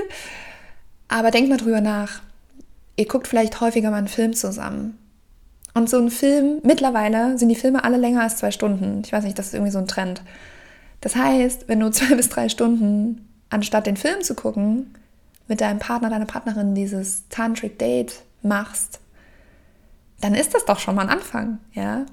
Aber 1.08 1.32
denkt 1.32 1.50
mal 1.50 1.58
drüber 1.58 1.82
nach. 1.82 2.22
Ihr 2.96 3.08
guckt 3.08 3.28
vielleicht 3.28 3.60
häufiger 3.60 3.92
mal 3.92 3.98
einen 3.98 4.08
Film 4.08 4.34
zusammen. 4.34 4.98
Und 5.74 5.90
so 5.90 5.98
ein 5.98 6.10
Film, 6.10 6.60
mittlerweile 6.64 7.38
sind 7.38 7.50
die 7.50 7.56
Filme 7.56 7.84
alle 7.84 7.98
länger 7.98 8.22
als 8.22 8.38
zwei 8.38 8.52
Stunden. 8.52 9.02
Ich 9.06 9.12
weiß 9.12 9.24
nicht, 9.24 9.38
das 9.38 9.48
ist 9.48 9.54
irgendwie 9.54 9.72
so 9.72 9.80
ein 9.80 9.88
Trend. 9.88 10.22
Das 11.02 11.16
heißt, 11.16 11.68
wenn 11.68 11.80
du 11.80 11.90
zwei 11.92 12.16
bis 12.16 12.30
drei 12.30 12.50
Stunden, 12.50 13.28
anstatt 13.50 13.88
den 13.88 13.98
Film 13.98 14.22
zu 14.22 14.36
gucken, 14.36 14.96
mit 15.48 15.60
deinem 15.60 15.80
Partner, 15.80 16.10
deiner 16.10 16.26
Partnerin 16.26 16.76
dieses 16.76 17.28
Tantric 17.30 17.78
Date 17.78 18.22
machst, 18.42 19.00
dann 20.22 20.36
ist 20.36 20.54
das 20.54 20.66
doch 20.66 20.80
schon 20.80 20.96
mal 20.96 21.04
ein 21.04 21.10
Anfang, 21.10 21.58
ja. 21.74 22.06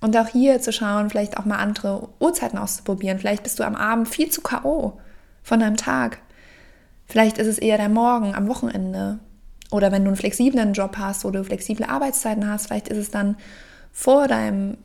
Und 0.00 0.16
auch 0.16 0.28
hier 0.28 0.60
zu 0.60 0.72
schauen, 0.72 1.10
vielleicht 1.10 1.36
auch 1.36 1.44
mal 1.44 1.58
andere 1.58 2.08
Uhrzeiten 2.20 2.58
auszuprobieren. 2.58 3.18
Vielleicht 3.18 3.42
bist 3.42 3.58
du 3.58 3.64
am 3.64 3.74
Abend 3.74 4.08
viel 4.08 4.30
zu 4.30 4.42
K.O. 4.42 5.00
von 5.42 5.60
deinem 5.60 5.76
Tag. 5.76 6.18
Vielleicht 7.06 7.38
ist 7.38 7.48
es 7.48 7.58
eher 7.58 7.78
der 7.78 7.88
Morgen 7.88 8.34
am 8.34 8.48
Wochenende. 8.48 9.18
Oder 9.70 9.90
wenn 9.90 10.04
du 10.04 10.08
einen 10.08 10.16
flexiblen 10.16 10.72
Job 10.72 10.96
hast 10.98 11.24
oder 11.24 11.42
flexible 11.44 11.86
Arbeitszeiten 11.86 12.48
hast, 12.48 12.66
vielleicht 12.66 12.88
ist 12.88 12.98
es 12.98 13.10
dann 13.10 13.36
vor 13.92 14.28
deinem 14.28 14.78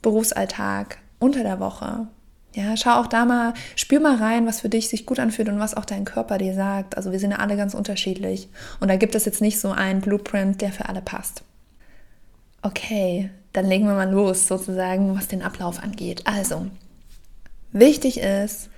Berufsalltag 0.00 0.98
unter 1.18 1.42
der 1.42 1.60
Woche. 1.60 2.06
Ja, 2.54 2.76
schau 2.76 3.00
auch 3.00 3.08
da 3.08 3.24
mal, 3.24 3.52
spür 3.74 4.00
mal 4.00 4.16
rein, 4.16 4.46
was 4.46 4.60
für 4.60 4.68
dich 4.68 4.88
sich 4.88 5.06
gut 5.06 5.18
anfühlt 5.18 5.48
und 5.48 5.58
was 5.58 5.76
auch 5.76 5.84
dein 5.84 6.04
Körper 6.04 6.38
dir 6.38 6.54
sagt. 6.54 6.96
Also 6.96 7.10
wir 7.10 7.18
sind 7.18 7.32
ja 7.32 7.38
alle 7.38 7.56
ganz 7.56 7.74
unterschiedlich. 7.74 8.48
Und 8.78 8.88
da 8.88 8.96
gibt 8.96 9.16
es 9.16 9.24
jetzt 9.24 9.40
nicht 9.40 9.58
so 9.58 9.72
einen 9.72 10.00
Blueprint, 10.00 10.60
der 10.60 10.70
für 10.70 10.88
alle 10.88 11.02
passt. 11.02 11.42
Okay, 12.62 13.30
dann 13.54 13.66
legen 13.66 13.86
wir 13.86 13.94
mal 13.94 14.10
los, 14.10 14.46
sozusagen, 14.46 15.16
was 15.16 15.28
den 15.28 15.42
Ablauf 15.42 15.82
angeht. 15.82 16.26
Also, 16.26 16.66
wichtig 17.72 18.18
ist, 18.18 18.68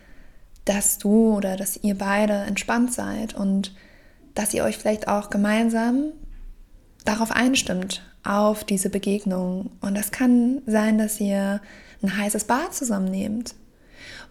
dass 0.66 0.98
du 0.98 1.34
oder 1.34 1.56
dass 1.56 1.78
ihr 1.82 1.96
beide 1.96 2.34
entspannt 2.34 2.92
seid 2.92 3.34
und 3.34 3.74
dass 4.34 4.52
ihr 4.52 4.64
euch 4.64 4.76
vielleicht 4.76 5.08
auch 5.08 5.30
gemeinsam 5.30 6.12
darauf 7.06 7.30
einstimmt, 7.30 8.02
auf 8.22 8.64
diese 8.64 8.90
Begegnung. 8.90 9.70
Und 9.80 9.96
das 9.96 10.10
kann 10.10 10.60
sein, 10.66 10.98
dass 10.98 11.20
ihr 11.20 11.62
ein 12.02 12.16
heißes 12.16 12.44
Bad 12.44 12.74
zusammennehmt 12.74 13.54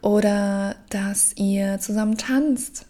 oder 0.01 0.75
dass 0.89 1.33
ihr 1.37 1.79
zusammen 1.79 2.17
tanzt. 2.17 2.85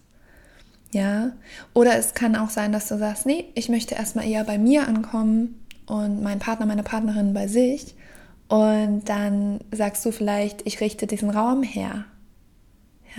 Ja, 0.91 1.31
oder 1.73 1.97
es 1.97 2.15
kann 2.15 2.35
auch 2.35 2.49
sein, 2.49 2.73
dass 2.73 2.89
du 2.89 2.97
sagst, 2.97 3.25
nee, 3.25 3.45
ich 3.55 3.69
möchte 3.69 3.95
erstmal 3.95 4.27
eher 4.27 4.43
bei 4.43 4.57
mir 4.57 4.87
ankommen 4.87 5.64
und 5.87 6.23
mein 6.23 6.39
Partner, 6.39 6.65
meine 6.65 6.83
Partnerin 6.83 7.33
bei 7.33 7.47
sich. 7.47 7.95
Und 8.47 9.05
dann 9.05 9.59
sagst 9.71 10.05
du 10.05 10.11
vielleicht, 10.11 10.65
ich 10.65 10.79
richte 10.81 11.07
diesen 11.07 11.29
Raum 11.29 11.63
her. 11.63 12.05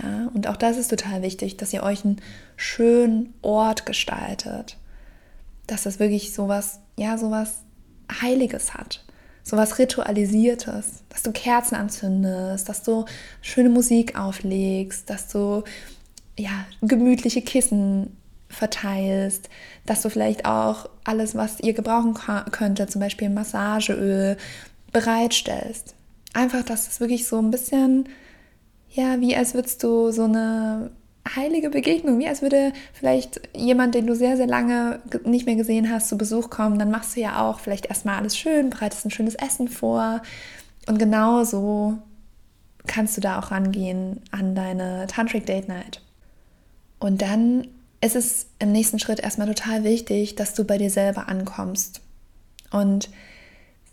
Ja, 0.01 0.29
und 0.33 0.47
auch 0.47 0.57
das 0.57 0.77
ist 0.77 0.89
total 0.89 1.21
wichtig, 1.21 1.57
dass 1.57 1.73
ihr 1.73 1.83
euch 1.83 2.05
einen 2.05 2.21
schönen 2.55 3.33
Ort 3.41 3.85
gestaltet. 3.85 4.77
Dass 5.65 5.83
das 5.83 5.99
wirklich 5.99 6.33
sowas, 6.33 6.79
ja, 6.97 7.17
sowas 7.17 7.61
Heiliges 8.21 8.73
hat. 8.73 9.03
Sowas 9.43 9.79
Ritualisiertes. 9.79 11.03
Dass 11.09 11.23
du 11.23 11.31
Kerzen 11.31 11.75
anzündest, 11.75 12.69
dass 12.69 12.83
du 12.83 13.05
schöne 13.41 13.69
Musik 13.69 14.17
auflegst, 14.17 15.09
dass 15.09 15.27
du 15.29 15.63
ja, 16.37 16.65
gemütliche 16.81 17.41
Kissen 17.41 18.15
verteilst, 18.49 19.49
dass 19.85 20.01
du 20.01 20.09
vielleicht 20.09 20.45
auch 20.45 20.89
alles, 21.03 21.35
was 21.35 21.59
ihr 21.59 21.73
gebrauchen 21.73 22.15
könnte, 22.51 22.87
zum 22.87 23.01
Beispiel 23.01 23.29
Massageöl, 23.29 24.37
bereitstellst. 24.91 25.95
Einfach, 26.33 26.63
dass 26.63 26.87
es 26.87 26.99
wirklich 26.99 27.27
so 27.27 27.39
ein 27.39 27.51
bisschen 27.51 28.07
ja, 28.97 29.19
wie 29.21 29.35
als 29.35 29.53
würdest 29.53 29.83
du 29.83 30.11
so 30.11 30.23
eine 30.23 30.89
heilige 31.35 31.69
Begegnung, 31.69 32.19
wie 32.19 32.27
als 32.27 32.41
würde 32.41 32.73
vielleicht 32.93 33.41
jemand, 33.55 33.93
den 33.95 34.07
du 34.07 34.15
sehr, 34.15 34.37
sehr 34.37 34.47
lange 34.47 34.99
nicht 35.23 35.45
mehr 35.45 35.55
gesehen 35.55 35.91
hast, 35.91 36.07
zu 36.07 36.17
Besuch 36.17 36.49
kommen, 36.49 36.79
dann 36.79 36.89
machst 36.89 37.15
du 37.15 37.21
ja 37.21 37.47
auch 37.47 37.59
vielleicht 37.59 37.87
erstmal 37.87 38.17
alles 38.17 38.37
schön, 38.37 38.69
bereitest 38.69 39.05
ein 39.05 39.11
schönes 39.11 39.35
Essen 39.35 39.67
vor 39.67 40.21
und 40.87 40.97
genau 40.97 41.43
so 41.43 41.97
kannst 42.87 43.17
du 43.17 43.21
da 43.21 43.39
auch 43.39 43.51
rangehen 43.51 44.21
an 44.31 44.55
deine 44.55 45.05
Tantric 45.07 45.45
Date 45.45 45.67
Night. 45.67 46.01
Und 46.99 47.21
dann 47.21 47.67
ist 48.01 48.15
es 48.15 48.47
im 48.59 48.71
nächsten 48.71 48.99
Schritt 48.99 49.19
erstmal 49.19 49.47
total 49.47 49.83
wichtig, 49.83 50.35
dass 50.35 50.53
du 50.53 50.63
bei 50.63 50.77
dir 50.77 50.89
selber 50.89 51.27
ankommst. 51.27 52.01
Und 52.71 53.09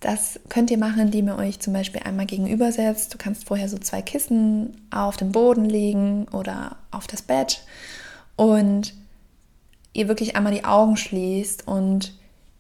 das 0.01 0.39
könnt 0.51 0.71
ihr 0.71 0.79
machen, 0.79 1.01
indem 1.01 1.29
ihr 1.29 1.37
euch 1.37 1.61
zum 1.61 1.73
Beispiel 1.73 2.03
einmal 2.03 2.27
gegenüber 2.27 2.71
setzt. 2.73 3.15
Du 3.15 3.19
kannst 3.19 3.47
vorher 3.47 3.69
so 3.69 3.79
zwei 3.79 4.03
Kissen 4.03 4.77
auf 4.91 5.17
den 5.17 5.33
Boden 5.33 5.65
legen 5.65 6.27
oder 6.31 6.77
auf 6.91 7.07
das 7.07 7.23
Bett 7.23 7.63
und 8.37 8.93
ihr 9.95 10.09
wirklich 10.09 10.37
einmal 10.37 10.53
die 10.53 10.65
Augen 10.65 10.97
schließt 10.97 11.67
und 11.67 12.15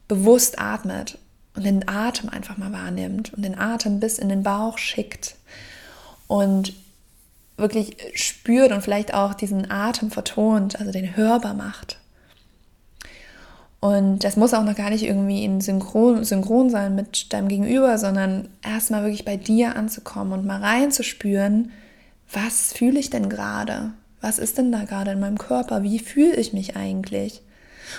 bewusst 0.09 0.59
atmet 0.59 1.19
und 1.55 1.65
den 1.65 1.87
Atem 1.89 2.31
einfach 2.31 2.57
mal 2.57 2.73
wahrnimmt 2.73 3.35
und 3.35 3.45
den 3.45 3.59
Atem 3.59 4.01
bis 4.01 4.19
in 4.19 4.29
den 4.29 4.43
Bauch 4.43 4.79
schickt 4.79 5.37
und 6.29 6.73
wirklich 7.57 7.97
spürt 8.15 8.73
und 8.73 8.83
vielleicht 8.83 9.15
auch 9.15 9.35
diesen 9.35 9.71
Atem 9.71 10.11
vertont, 10.11 10.79
also 10.79 10.91
den 10.91 11.17
hörbar 11.17 11.55
macht. 11.55 11.99
Und 13.81 14.25
das 14.25 14.37
muss 14.37 14.55
auch 14.55 14.65
noch 14.65 14.77
gar 14.77 14.89
nicht 14.89 15.05
irgendwie 15.05 15.45
in 15.45 15.61
Synchron, 15.61 16.25
synchron 16.25 16.71
sein 16.71 16.95
mit 16.95 17.33
deinem 17.35 17.49
Gegenüber, 17.49 17.99
sondern 17.99 18.49
erstmal 18.63 19.03
wirklich 19.03 19.27
bei 19.27 19.37
dir 19.37 19.77
anzukommen 19.77 20.33
und 20.33 20.47
mal 20.47 20.63
reinzuspüren, 20.63 21.71
was 22.33 22.73
fühle 22.73 22.99
ich 22.99 23.11
denn 23.11 23.29
gerade? 23.29 23.93
Was 24.23 24.39
ist 24.39 24.57
denn 24.57 24.73
da 24.73 24.85
gerade 24.85 25.11
in 25.11 25.21
meinem 25.21 25.37
Körper? 25.37 25.83
Wie 25.83 25.99
fühle 25.99 26.37
ich 26.37 26.55
mich 26.55 26.77
eigentlich? 26.77 27.43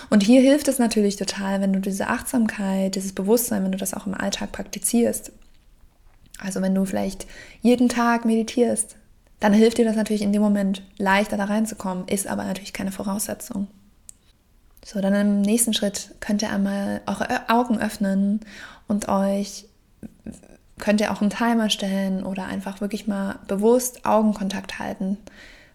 Und 0.10 0.24
hier 0.24 0.42
hilft 0.42 0.68
es 0.68 0.80
natürlich 0.80 1.18
total, 1.18 1.62
wenn 1.62 1.72
du 1.72 1.80
diese 1.80 2.08
Achtsamkeit, 2.08 2.96
dieses 2.96 3.14
Bewusstsein, 3.14 3.64
wenn 3.64 3.72
du 3.72 3.78
das 3.78 3.94
auch 3.94 4.08
im 4.08 4.16
Alltag 4.16 4.52
praktizierst. 4.52 5.32
Also 6.40 6.64
wenn 6.64 6.74
du 6.74 6.86
vielleicht 6.86 7.28
jeden 7.62 7.90
Tag 7.90 8.26
meditierst, 8.26 8.96
dann 9.40 9.54
hilft 9.54 9.78
dir 9.78 9.86
das 9.86 9.96
natürlich 9.96 10.22
in 10.22 10.34
dem 10.34 10.42
Moment 10.42 10.84
leichter 10.98 11.38
da 11.38 11.46
reinzukommen, 11.46 12.08
ist 12.08 12.28
aber 12.28 12.44
natürlich 12.44 12.74
keine 12.74 12.92
Voraussetzung. 12.92 13.68
So, 14.84 15.02
dann 15.02 15.14
im 15.16 15.42
nächsten 15.42 15.74
Schritt 15.74 16.14
könnt 16.20 16.42
ihr 16.42 16.52
einmal 16.52 17.02
eure 17.08 17.50
Augen 17.50 17.80
öffnen 17.80 18.42
und 18.88 19.10
euch 19.10 19.66
könnt 20.78 21.02
ihr 21.02 21.12
auch 21.12 21.22
einen 21.22 21.30
Timer 21.32 21.70
stellen 21.70 22.24
oder 22.24 22.46
einfach 22.46 22.82
wirklich 22.82 23.08
mal 23.08 23.40
bewusst 23.48 24.06
Augenkontakt 24.06 24.78
halten. 24.78 25.18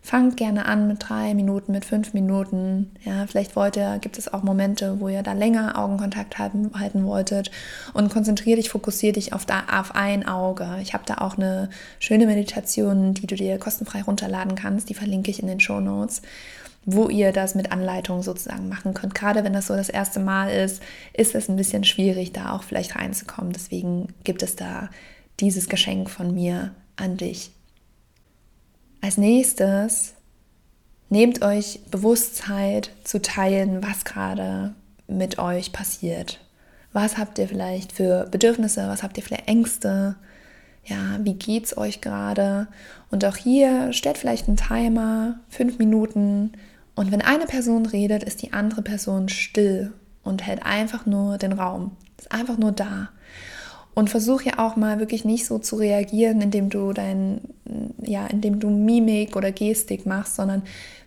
Fangt 0.03 0.39
gerne 0.39 0.65
an 0.65 0.89
mit 0.89 1.09
drei 1.09 1.35
Minuten, 1.35 1.73
mit 1.73 1.85
fünf 1.85 2.15
Minuten. 2.15 2.91
Ja, 3.05 3.27
vielleicht 3.27 3.55
wollt 3.55 3.77
ihr, 3.77 3.99
gibt 4.01 4.17
es 4.17 4.33
auch 4.33 4.43
Momente, 4.43 4.99
wo 4.99 5.09
ihr 5.09 5.23
da 5.23 5.35
länger 5.35 5.79
Augenkontakt 5.79 6.39
halten, 6.39 6.71
halten 6.75 7.05
wolltet. 7.05 7.51
Und 7.93 8.11
konzentriere 8.11 8.57
dich, 8.57 8.71
fokussiere 8.71 9.13
dich 9.13 9.35
auf, 9.35 9.45
da, 9.45 9.65
auf 9.79 9.95
ein 9.95 10.27
Auge. 10.27 10.79
Ich 10.81 10.95
habe 10.95 11.05
da 11.05 11.19
auch 11.19 11.37
eine 11.37 11.69
schöne 11.99 12.27
Meditation, 12.27 13.13
die 13.13 13.27
du 13.27 13.35
dir 13.35 13.59
kostenfrei 13.59 14.01
runterladen 14.03 14.55
kannst. 14.55 14.89
Die 14.89 14.95
verlinke 14.95 15.31
ich 15.31 15.41
in 15.41 15.49
den 15.49 15.61
Show 15.61 15.81
Notes 15.81 16.23
wo 16.87 17.09
ihr 17.09 17.31
das 17.33 17.55
mit 17.55 17.73
Anleitung 17.73 18.23
sozusagen 18.23 18.69
machen 18.71 18.95
könnt. 18.95 19.15
Gerade 19.15 19.45
wenn 19.45 19.53
das 19.53 19.67
so 19.67 19.77
das 19.77 19.91
erste 19.91 20.19
Mal 20.19 20.49
ist, 20.49 20.83
ist 21.13 21.35
es 21.35 21.49
ein 21.49 21.57
bisschen 21.57 21.85
schwierig, 21.85 22.33
da 22.33 22.53
auch 22.53 22.63
vielleicht 22.63 22.97
reinzukommen. 22.97 23.53
Deswegen 23.53 24.09
gibt 24.25 24.43
es 24.43 24.57
da 24.57 24.89
dieses 25.41 25.69
Geschenk 25.69 26.09
von 26.09 26.35
mir 26.35 26.75
an 26.97 27.19
dich. 27.19 27.53
Als 29.01 29.17
nächstes 29.17 30.15
nehmt 31.09 31.43
euch 31.43 31.81
Bewusstheit 31.91 32.91
zu 33.05 33.21
teilen, 33.21 33.83
was 33.83 34.05
gerade 34.05 34.75
mit 35.07 35.39
euch 35.39 35.73
passiert. 35.73 36.41
Was 36.93 37.19
habt 37.19 37.39
ihr 37.39 37.49
vielleicht 37.49 37.93
für 37.93 38.27
Bedürfnisse? 38.31 38.89
Was 38.89 39.03
habt 39.03 39.17
ihr 39.17 39.23
für 39.23 39.39
Ängste? 39.47 40.17
Ja, 40.85 41.19
wie 41.21 41.35
geht's 41.35 41.77
euch 41.77 42.01
gerade? 42.01 42.69
Und 43.11 43.25
auch 43.25 43.37
hier 43.37 43.93
stellt 43.93 44.19
vielleicht 44.19 44.49
einen 44.49 44.57
Timer, 44.57 45.39
fünf 45.49 45.79
Minuten, 45.79 46.53
und 47.01 47.13
wenn 47.13 47.23
eine 47.23 47.47
Person 47.47 47.87
redet, 47.87 48.25
ist 48.25 48.43
die 48.43 48.53
andere 48.53 48.83
Person 48.83 49.31
still 49.31 49.93
und 50.23 50.47
hält 50.47 50.67
einfach 50.67 51.07
nur 51.07 51.39
den 51.39 51.53
Raum. 51.53 51.97
Ist 52.19 52.31
einfach 52.31 52.59
nur 52.59 52.73
da. 52.73 53.09
Und 54.01 54.09
versuch 54.09 54.41
ja 54.41 54.55
auch 54.57 54.77
mal 54.77 54.99
wirklich 54.99 55.27
nicht 55.27 55.45
so 55.45 55.59
zu 55.59 55.77
reagieren, 55.77 56.41
indem 56.41 56.71
du 56.71 56.95
dein, 56.95 57.43
ja, 58.03 58.27
indem 58.29 58.59
du 58.59 58.71
Mimik 58.71 59.37
oder 59.37 59.53
Gestik 59.53 60.07
machst, 60.07 60.37
sondern 60.37 60.63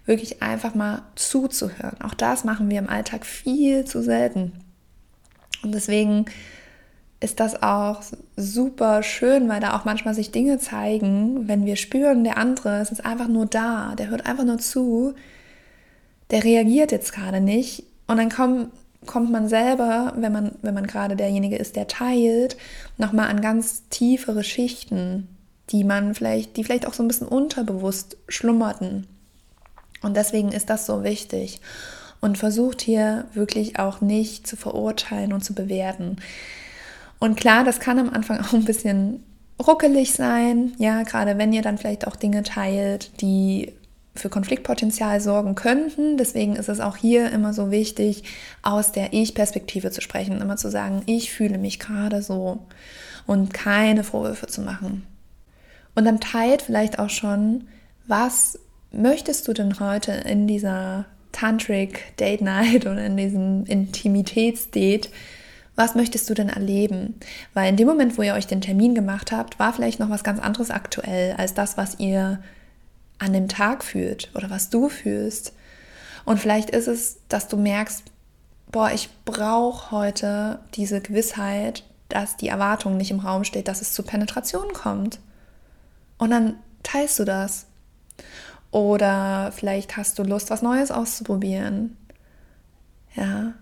wirklich 0.06 0.44
einfach 0.44 0.76
mal 0.76 1.02
zuzuhören. 1.16 2.00
Auch 2.04 2.14
das 2.14 2.44
machen 2.44 2.70
wir 2.70 2.78
im 2.78 2.88
Alltag 2.88 3.26
viel 3.26 3.84
zu 3.86 4.04
selten. 4.04 4.52
Und 5.64 5.74
deswegen 5.74 6.26
ist 7.20 7.40
das 7.40 7.64
auch 7.64 8.04
super 8.38 9.02
schön, 9.02 9.50
weil 9.50 9.60
da 9.60 9.76
auch 9.76 9.86
manchmal 9.86 10.14
sich 10.14 10.30
Dinge 10.30 10.60
zeigen, 10.60 11.48
wenn 11.48 11.66
wir 11.66 11.78
spüren, 11.78 12.24
der 12.24 12.38
andere 12.38 12.80
ist 12.80 13.04
einfach 13.04 13.28
nur 13.28 13.48
da, 13.48 13.96
der 13.96 14.12
hört 14.12 14.28
einfach 14.28 14.46
nur 14.46 14.60
zu, 14.60 15.16
der 16.30 16.44
reagiert 16.44 16.92
jetzt 16.92 17.12
gerade 17.12 17.42
nicht. 17.42 17.86
Und 18.06 18.18
dann 18.18 18.30
kommt, 18.30 18.70
kommt 19.06 19.32
man 19.32 19.48
selber, 19.48 20.14
wenn 20.16 20.32
man, 20.32 20.52
wenn 20.62 20.74
man 20.74 20.88
gerade 20.88 21.16
derjenige 21.16 21.56
ist, 21.56 21.76
der 21.76 21.88
teilt, 21.88 22.58
nochmal 22.98 23.30
an 23.30 23.42
ganz 23.42 23.88
tiefere 23.90 24.44
Schichten, 24.44 25.28
die 25.70 25.84
man 25.84 26.14
vielleicht, 26.14 26.58
die 26.58 26.64
vielleicht 26.64 26.88
auch 26.88 26.94
so 26.94 27.04
ein 27.04 27.08
bisschen 27.08 27.28
unterbewusst 27.28 28.18
schlummerten. 28.28 29.08
Und 30.02 30.18
deswegen 30.18 30.52
ist 30.52 30.70
das 30.70 30.86
so 30.86 31.04
wichtig. 31.04 31.62
und 32.24 32.38
versucht 32.38 32.82
hier 32.82 33.26
wirklich 33.34 33.80
auch 33.80 34.00
nicht 34.00 34.48
zu 34.48 34.56
verurteilen 34.56 35.34
und 35.34 35.44
zu 35.44 35.54
bewerten. 35.54 36.16
Und 37.20 37.36
klar, 37.36 37.66
das 37.66 37.82
kann 37.82 38.00
am 38.00 38.10
Anfang 38.12 38.40
auch 38.46 38.54
ein 38.54 38.64
bisschen 38.64 39.24
ruckelig 39.66 40.14
sein, 40.14 40.74
ja, 40.78 41.04
gerade 41.04 41.38
wenn 41.38 41.52
ihr 41.52 41.62
dann 41.62 41.78
vielleicht 41.78 42.08
auch 42.08 42.16
Dinge 42.16 42.44
teilt, 42.44 43.12
die 43.22 43.74
für 44.16 44.30
Konfliktpotenzial 44.30 45.20
sorgen 45.20 45.56
könnten. 45.56 46.18
Deswegen 46.18 46.56
ist 46.56 46.70
es 46.70 46.80
auch 46.80 46.98
hier 46.98 47.32
immer 47.32 47.54
so 47.54 47.72
wichtig, 47.72 48.24
aus 48.62 48.92
der 48.92 49.14
Ich-Perspektive 49.14 49.92
zu 49.92 50.02
sprechen, 50.02 50.42
immer 50.42 50.58
zu 50.58 50.70
sagen, 50.70 51.02
ich 51.06 51.32
fühle 51.32 51.58
mich 51.58 51.80
gerade 51.80 52.22
so 52.22 52.60
und 53.26 53.54
keine 53.54 54.04
Vorwürfe 54.04 54.48
zu 54.48 54.62
machen. 54.62 55.06
Und 55.96 56.06
dann 56.06 56.20
teilt 56.20 56.62
vielleicht 56.62 57.00
auch 57.00 57.10
schon, 57.10 57.68
was 58.08 58.60
möchtest 58.92 59.48
du 59.48 59.54
denn 59.54 59.80
heute 59.80 60.12
in 60.12 60.48
dieser 60.48 61.06
Tantric 61.32 62.16
Date 62.18 62.42
Night 62.42 62.86
oder 62.86 63.04
in 63.04 63.18
diesem 63.18 63.66
Intimitätsdate, 63.66 65.10
was 65.76 65.96
möchtest 65.96 66.30
du 66.30 66.36
denn 66.36 66.50
erleben? 66.50 67.16
Weil 67.56 67.70
in 67.70 67.78
dem 67.78 67.88
Moment, 67.88 68.18
wo 68.18 68.22
ihr 68.22 68.36
euch 68.36 68.46
den 68.46 68.62
Termin 68.62 68.94
gemacht 68.94 69.32
habt, 69.32 69.58
war 69.58 69.74
vielleicht 69.74 70.00
noch 70.00 70.12
was 70.12 70.24
ganz 70.24 70.40
anderes 70.40 70.70
aktuell 70.70 71.34
als 71.38 71.56
das, 71.56 71.78
was 71.78 72.00
ihr 72.00 72.40
an 73.20 73.34
dem 73.34 73.48
Tag 73.48 73.84
fühlt 73.84 74.30
oder 74.36 74.50
was 74.50 74.70
du 74.70 74.90
fühlst. 74.90 75.54
Und 76.26 76.40
vielleicht 76.40 76.70
ist 76.70 76.88
es, 76.88 77.18
dass 77.30 77.48
du 77.48 77.58
merkst, 77.58 78.04
boah, 78.72 78.92
ich 78.92 79.10
brauche 79.26 79.92
heute 79.92 80.60
diese 80.74 81.02
Gewissheit, 81.02 81.84
dass 82.10 82.38
die 82.38 82.48
Erwartung 82.48 82.98
nicht 82.98 83.12
im 83.12 83.20
Raum 83.20 83.44
steht, 83.44 83.68
dass 83.68 83.82
es 83.82 83.94
zu 83.94 84.04
Penetration 84.04 84.74
kommt. 84.74 85.20
Und 86.18 86.32
dann 86.32 86.56
teilst 86.84 87.20
du 87.20 87.26
das. 87.26 87.66
Oder 88.72 89.52
vielleicht 89.52 89.98
hast 89.98 90.18
du 90.18 90.24
Lust, 90.24 90.50
was 90.50 90.62
Neues 90.62 90.92
auszuprobieren. 90.92 91.98
Ja. 93.16 93.54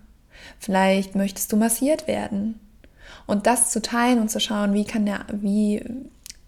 Vielleicht 0.58 1.14
möchtest 1.14 1.52
du 1.52 1.56
massiert 1.56 2.06
werden. 2.06 2.58
Und 3.26 3.46
das 3.46 3.70
zu 3.70 3.82
teilen 3.82 4.20
und 4.20 4.30
zu 4.30 4.40
schauen, 4.40 4.74
wie 4.74 4.84
kann 4.84 5.06
der, 5.06 5.26
wie 5.30 5.84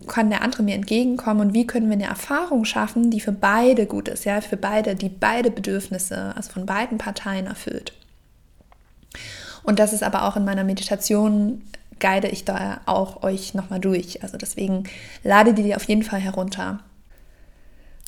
kann 0.06 0.30
der 0.30 0.42
andere 0.42 0.62
mir 0.62 0.74
entgegenkommen 0.74 1.40
und 1.40 1.54
wie 1.54 1.66
können 1.66 1.86
wir 1.88 1.94
eine 1.94 2.06
Erfahrung 2.06 2.64
schaffen, 2.64 3.10
die 3.10 3.20
für 3.20 3.32
beide 3.32 3.86
gut 3.86 4.08
ist, 4.08 4.24
ja, 4.24 4.40
für 4.40 4.56
beide, 4.56 4.94
die 4.94 5.08
beide 5.08 5.50
Bedürfnisse, 5.50 6.32
also 6.36 6.52
von 6.52 6.66
beiden 6.66 6.98
Parteien 6.98 7.46
erfüllt. 7.46 7.92
Und 9.62 9.78
das 9.78 9.92
ist 9.92 10.02
aber 10.02 10.24
auch 10.24 10.36
in 10.36 10.44
meiner 10.44 10.64
Meditation 10.64 11.62
guide 12.00 12.28
ich 12.28 12.44
da 12.44 12.80
auch 12.86 13.22
euch 13.22 13.54
nochmal 13.54 13.80
durch. 13.80 14.22
Also 14.22 14.36
deswegen 14.36 14.84
lade 15.22 15.54
die 15.54 15.62
dir 15.62 15.76
auf 15.76 15.84
jeden 15.84 16.02
Fall 16.02 16.20
herunter. 16.20 16.80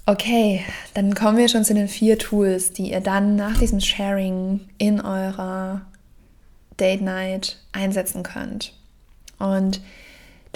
Okay, 0.05 0.65
dann 0.95 1.15
kommen 1.15 1.39
wir 1.39 1.49
schon 1.49 1.65
zu 1.65 1.75
den 1.75 1.89
vier 1.89 2.19
Tools, 2.19 2.73
die 2.73 2.93
ihr 2.93 3.01
dann 3.01 3.37
nach 3.37 3.59
diesem 3.59 3.81
Sharing 3.81 4.61
in 4.79 5.01
eurer 5.01 5.81
Date 6.79 7.01
Night 7.01 7.59
einsetzen 7.73 8.23
könnt. 8.23 8.73
Und 9.39 9.81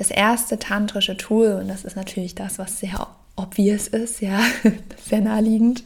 das 0.00 0.10
erste 0.10 0.58
tantrische 0.58 1.18
Tool, 1.18 1.58
und 1.60 1.68
das 1.68 1.84
ist 1.84 1.94
natürlich 1.94 2.34
das, 2.34 2.58
was 2.58 2.80
sehr 2.80 3.06
obvious 3.36 3.86
ist, 3.86 4.22
ja, 4.22 4.40
sehr 5.04 5.20
naheliegend, 5.20 5.84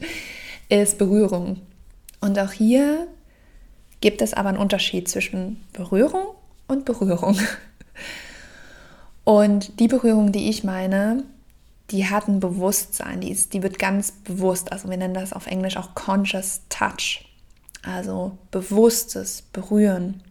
ist 0.69 0.97
Berührung. 0.97 1.59
Und 2.21 2.39
auch 2.39 2.53
hier 2.53 3.07
gibt 3.99 4.21
es 4.21 4.33
aber 4.33 4.47
einen 4.47 4.57
Unterschied 4.57 5.09
zwischen 5.09 5.61
Berührung 5.73 6.27
und 6.67 6.85
Berührung. 6.85 7.37
Und 9.25 9.79
die 9.79 9.87
Berührung, 9.87 10.31
die 10.31 10.49
ich 10.49 10.63
meine, 10.63 11.23
die 11.89 12.05
hat 12.07 12.27
ein 12.27 12.39
Bewusstsein, 12.39 13.21
die, 13.21 13.31
ist, 13.31 13.53
die 13.53 13.63
wird 13.63 13.79
ganz 13.79 14.11
bewusst, 14.11 14.71
also 14.71 14.87
wir 14.87 14.97
nennen 14.97 15.15
das 15.15 15.33
auf 15.33 15.47
Englisch 15.47 15.77
auch 15.77 15.95
Conscious 15.95 16.61
Touch, 16.69 17.25
also 17.81 18.37
bewusstes 18.51 19.41
Berühren. 19.41 20.21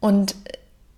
Und 0.00 0.36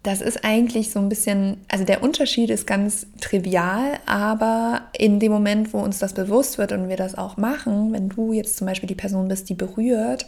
das 0.04 0.20
ist 0.20 0.44
eigentlich 0.44 0.90
so 0.90 1.00
ein 1.00 1.08
bisschen, 1.08 1.56
also 1.66 1.84
der 1.84 2.02
Unterschied 2.02 2.50
ist 2.50 2.66
ganz 2.66 3.06
trivial, 3.22 3.98
aber 4.04 4.82
in 4.96 5.18
dem 5.18 5.32
Moment, 5.32 5.72
wo 5.72 5.78
uns 5.78 5.98
das 5.98 6.12
bewusst 6.12 6.58
wird 6.58 6.72
und 6.72 6.90
wir 6.90 6.98
das 6.98 7.16
auch 7.16 7.38
machen, 7.38 7.92
wenn 7.92 8.10
du 8.10 8.34
jetzt 8.34 8.58
zum 8.58 8.66
Beispiel 8.66 8.86
die 8.86 8.94
Person 8.94 9.28
bist, 9.28 9.48
die 9.48 9.54
berührt, 9.54 10.26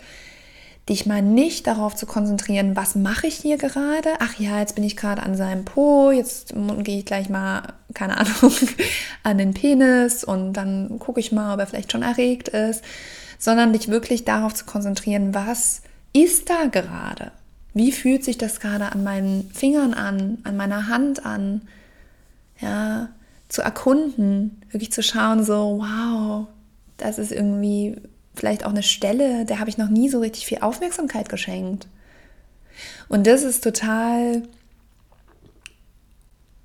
dich 0.89 1.05
mal 1.05 1.21
nicht 1.21 1.67
darauf 1.67 1.95
zu 1.95 2.07
konzentrieren, 2.07 2.75
was 2.75 2.95
mache 2.95 3.27
ich 3.27 3.35
hier 3.35 3.59
gerade? 3.59 4.15
Ach 4.19 4.39
ja, 4.39 4.61
jetzt 4.61 4.77
bin 4.77 4.85
ich 4.85 4.97
gerade 4.97 5.23
an 5.23 5.37
seinem 5.37 5.67
Po, 5.67 6.11
jetzt 6.11 6.55
gehe 6.79 6.99
ich 6.99 7.05
gleich 7.05 7.29
mal, 7.29 7.75
keine 7.93 8.17
Ahnung, 8.17 8.53
an 9.25 9.37
den 9.37 9.53
Penis 9.53 10.25
und 10.25 10.55
dann 10.55 10.99
gucke 10.99 11.21
ich 11.21 11.33
mal, 11.33 11.53
ob 11.53 11.61
er 11.61 11.67
vielleicht 11.67 11.93
schon 11.93 12.03
erregt 12.03 12.49
ist, 12.49 12.83
sondern 13.39 13.75
dich 13.75 13.89
wirklich 13.89 14.25
darauf 14.25 14.55
zu 14.55 14.65
konzentrieren, 14.65 15.35
was 15.35 15.83
ist 16.15 16.49
da 16.49 16.65
gerade? 16.71 17.31
Wie 17.77 17.93
fühlt 17.93 18.25
sich 18.25 18.39
das 18.39 18.59
gerade 18.59 18.91
an 18.93 19.05
meinen 19.05 19.51
Fingern 19.51 19.93
an, 19.93 20.39
an 20.45 20.57
meiner 20.57 20.89
Hand 20.89 21.27
an? 21.27 21.61
Ja, 22.59 23.11
zu 23.51 23.61
erkunden, 23.61 24.63
wirklich 24.71 24.93
zu 24.93 25.03
schauen, 25.03 25.45
so, 25.45 25.83
wow, 25.83 26.47
das 26.97 27.19
ist 27.19 27.33
irgendwie 27.33 28.01
vielleicht 28.35 28.65
auch 28.65 28.71
eine 28.71 28.83
Stelle, 28.83 29.45
der 29.45 29.61
habe 29.61 29.69
ich 29.69 29.77
noch 29.77 29.91
nie 29.91 30.09
so 30.09 30.21
richtig 30.21 30.47
viel 30.47 30.61
Aufmerksamkeit 30.63 31.29
geschenkt. 31.29 31.87
Und 33.11 33.27
das 33.27 33.43
ist 33.43 33.63
total, 33.63 34.45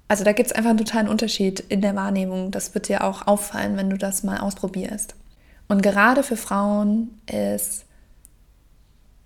also 0.07 0.23
da 0.23 0.31
gibt 0.31 0.47
es 0.47 0.55
einfach 0.55 0.69
einen 0.69 0.79
totalen 0.79 1.09
Unterschied 1.09 1.59
in 1.59 1.81
der 1.81 1.93
Wahrnehmung. 1.93 2.51
Das 2.51 2.73
wird 2.73 2.87
dir 2.87 3.03
auch 3.03 3.27
auffallen, 3.27 3.75
wenn 3.75 3.89
du 3.89 3.97
das 3.97 4.23
mal 4.23 4.39
ausprobierst. 4.39 5.15
Und 5.67 5.83
gerade 5.83 6.23
für 6.23 6.37
Frauen 6.37 7.19
ist 7.29 7.83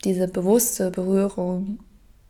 diese 0.06 0.28
bewusste 0.28 0.92
Berührung 0.92 1.80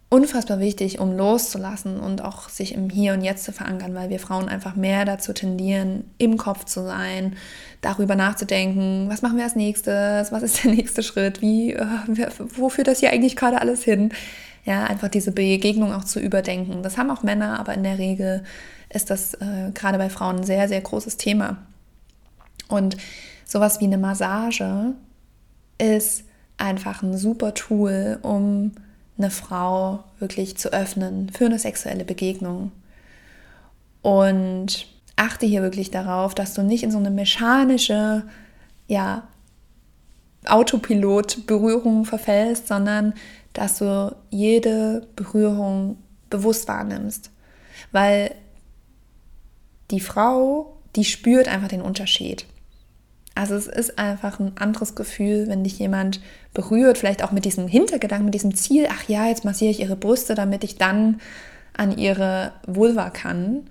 unfassbar 0.09 0.59
wichtig, 0.59 0.99
um 0.99 1.15
loszulassen 1.15 1.99
und 1.99 2.23
auch 2.23 2.47
sich 2.49 2.73
im 2.73 2.89
Hier 2.89 3.13
und 3.13 3.21
Jetzt 3.21 3.43
zu 3.43 3.51
verankern, 3.51 3.95
weil 3.95 4.09
wir 4.09 4.19
Frauen 4.19 4.47
einfach 4.47 4.75
mehr 4.75 5.03
dazu 5.03 5.33
tendieren, 5.33 6.05
im 6.17 6.38
Kopf 6.38 6.65
zu 6.65 6.83
sein, 6.83 7.35
darüber 7.81 8.15
nachzudenken, 8.15 9.09
was 9.09 9.21
machen 9.21 9.38
wir 9.38 9.43
als 9.43 9.55
nächstes, 9.55 10.31
was 10.31 10.43
ist 10.43 10.63
der 10.63 10.71
nächste 10.75 11.03
Schritt, 11.03 11.41
wie, 11.41 11.73
äh, 11.73 11.85
wo 12.55 12.69
führt 12.69 12.88
das 12.88 12.99
hier 12.99 13.11
eigentlich 13.11 13.35
gerade 13.35 13.59
alles 13.61 13.83
hin? 13.83 14.11
Ja, 14.63 14.85
einfach 14.85 15.09
diese 15.09 15.31
Begegnung 15.31 15.93
auch 15.93 16.05
zu 16.05 16.19
überdenken. 16.19 16.81
Das 16.81 16.97
haben 16.97 17.11
auch 17.11 17.21
Männer, 17.21 17.59
aber 17.59 17.75
in 17.75 17.83
der 17.83 17.99
Regel 17.99 18.43
ist 18.89 19.09
das 19.09 19.35
äh, 19.35 19.71
gerade 19.73 19.97
bei 19.97 20.09
Frauen 20.09 20.38
ein 20.38 20.43
sehr, 20.43 20.67
sehr 20.67 20.81
großes 20.81 21.17
Thema. 21.17 21.57
Und 22.67 22.97
sowas 23.45 23.79
wie 23.79 23.85
eine 23.85 23.99
Massage 23.99 24.93
ist 25.77 26.24
einfach 26.57 27.03
ein 27.03 27.17
super 27.17 27.53
Tool, 27.53 28.19
um 28.21 28.71
eine 29.17 29.31
Frau 29.31 30.03
wirklich 30.19 30.57
zu 30.57 30.73
öffnen 30.73 31.29
für 31.29 31.45
eine 31.45 31.59
sexuelle 31.59 32.05
Begegnung. 32.05 32.71
Und 34.01 34.87
achte 35.15 35.45
hier 35.45 35.61
wirklich 35.61 35.91
darauf, 35.91 36.35
dass 36.35 36.53
du 36.53 36.61
nicht 36.61 36.83
in 36.83 36.91
so 36.91 36.97
eine 36.97 37.11
mechanische, 37.11 38.23
ja, 38.87 39.27
Autopilot-Berührung 40.45 42.05
verfällst, 42.05 42.67
sondern 42.67 43.13
dass 43.53 43.79
du 43.79 44.15
jede 44.29 45.07
Berührung 45.15 45.97
bewusst 46.29 46.67
wahrnimmst. 46.67 47.31
Weil 47.91 48.35
die 49.91 49.99
Frau, 49.99 50.77
die 50.95 51.05
spürt 51.05 51.47
einfach 51.47 51.67
den 51.67 51.81
Unterschied. 51.81 52.45
Also 53.35 53.55
es 53.55 53.67
ist 53.67 53.99
einfach 53.99 54.39
ein 54.39 54.53
anderes 54.55 54.95
Gefühl, 54.95 55.47
wenn 55.47 55.65
dich 55.65 55.77
jemand 55.77 56.21
berührt, 56.53 56.97
vielleicht 56.97 57.21
auch 57.21 57.33
mit 57.33 57.43
diesem 57.43 57.67
Hintergedanken, 57.67 58.25
mit 58.25 58.33
diesem 58.33 58.55
Ziel, 58.55 58.87
ach 58.89 59.07
ja, 59.09 59.27
jetzt 59.27 59.43
massiere 59.43 59.71
ich 59.71 59.81
ihre 59.81 59.97
Brüste, 59.97 60.35
damit 60.35 60.63
ich 60.63 60.77
dann 60.77 61.19
an 61.73 61.97
ihre 61.97 62.53
Vulva 62.65 63.09
kann. 63.09 63.69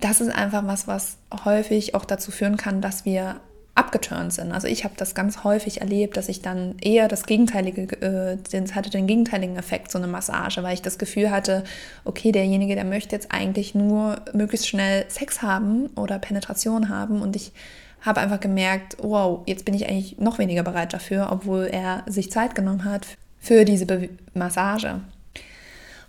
Das 0.00 0.20
ist 0.20 0.30
einfach 0.30 0.66
was, 0.66 0.86
was 0.86 1.16
häufig 1.46 1.94
auch 1.94 2.04
dazu 2.04 2.30
führen 2.30 2.58
kann, 2.58 2.82
dass 2.82 3.06
wir 3.06 3.40
abgeturnt 3.78 4.32
sind. 4.32 4.52
Also 4.52 4.66
ich 4.66 4.84
habe 4.84 4.94
das 4.96 5.14
ganz 5.14 5.44
häufig 5.44 5.80
erlebt, 5.80 6.16
dass 6.16 6.28
ich 6.28 6.42
dann 6.42 6.76
eher 6.80 7.06
das 7.08 7.24
gegenteilige, 7.24 7.82
äh, 8.02 8.66
hatte 8.72 8.90
den 8.90 9.06
gegenteiligen 9.06 9.56
Effekt, 9.56 9.92
so 9.92 9.98
eine 9.98 10.08
Massage, 10.08 10.62
weil 10.62 10.74
ich 10.74 10.82
das 10.82 10.98
Gefühl 10.98 11.30
hatte, 11.30 11.62
okay, 12.04 12.32
derjenige, 12.32 12.74
der 12.74 12.84
möchte 12.84 13.14
jetzt 13.14 13.30
eigentlich 13.30 13.76
nur 13.76 14.20
möglichst 14.32 14.68
schnell 14.68 15.04
Sex 15.08 15.42
haben 15.42 15.86
oder 15.94 16.18
Penetration 16.18 16.88
haben 16.88 17.22
und 17.22 17.36
ich 17.36 17.52
habe 18.00 18.20
einfach 18.20 18.40
gemerkt, 18.40 18.96
wow, 19.00 19.42
jetzt 19.46 19.64
bin 19.64 19.74
ich 19.74 19.88
eigentlich 19.88 20.18
noch 20.18 20.38
weniger 20.38 20.62
bereit 20.62 20.92
dafür, 20.92 21.28
obwohl 21.30 21.64
er 21.64 22.04
sich 22.06 22.30
Zeit 22.30 22.54
genommen 22.54 22.84
hat 22.84 23.06
für 23.38 23.64
diese 23.64 23.86
Be 23.86 24.10
Massage. 24.34 25.00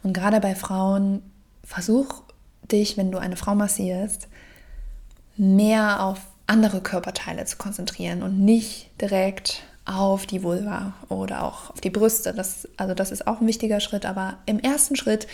Und 0.04 0.14
gerade 0.14 0.40
bei 0.40 0.56
Frauen, 0.56 1.22
versuch 1.64 2.24
dich, 2.72 2.98
wenn 2.98 3.12
du 3.12 3.18
eine 3.18 3.36
Frau 3.36 3.56
massierst, 3.56 4.28
mehr 5.38 6.04
auf 6.04 6.20
andere 6.48 6.82
Körperteile 6.82 7.46
zu 7.46 7.58
konzentrieren 7.58 8.24
und 8.24 8.40
nicht 8.40 8.90
direkt 9.00 9.64
auf 9.86 10.26
die 10.26 10.44
Vulva 10.44 10.94
oder 11.10 11.44
auch 11.44 11.72
auf 11.72 11.82
die 11.82 11.90
Brüste. 11.90 12.34
Das, 12.34 12.68
also 12.78 12.94
das 12.94 13.12
ist 13.12 13.28
auch 13.28 13.42
ein 13.42 13.48
wichtiger 13.48 13.80
Schritt, 13.80 14.06
aber 14.06 14.38
im 14.46 14.60
ersten 14.60 14.96
Schritt 14.96 15.28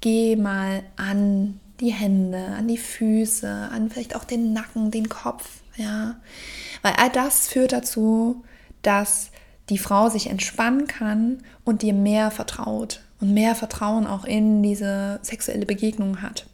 geh 0.00 0.36
mal 0.36 0.82
an 0.96 1.60
die 1.80 1.92
Hände, 1.92 2.38
an 2.38 2.68
die 2.68 2.78
Füße, 2.78 3.48
an 3.48 3.90
vielleicht 3.90 4.14
auch 4.14 4.24
den 4.24 4.52
Nacken, 4.52 4.90
den 4.90 5.08
Kopf, 5.08 5.61
ja. 5.76 6.16
Weil 6.82 6.94
all 6.96 7.10
das 7.10 7.48
führt 7.48 7.72
dazu, 7.72 8.44
dass 8.82 9.30
die 9.68 9.78
Frau 9.78 10.08
sich 10.08 10.28
entspannen 10.28 10.86
kann 10.86 11.42
und 11.64 11.82
dir 11.82 11.94
mehr 11.94 12.30
vertraut 12.30 13.00
und 13.20 13.32
mehr 13.32 13.54
Vertrauen 13.54 14.06
auch 14.06 14.24
in 14.24 14.62
diese 14.62 15.20
sexuelle 15.22 15.66
Begegnung 15.66 16.22
hat. 16.22 16.46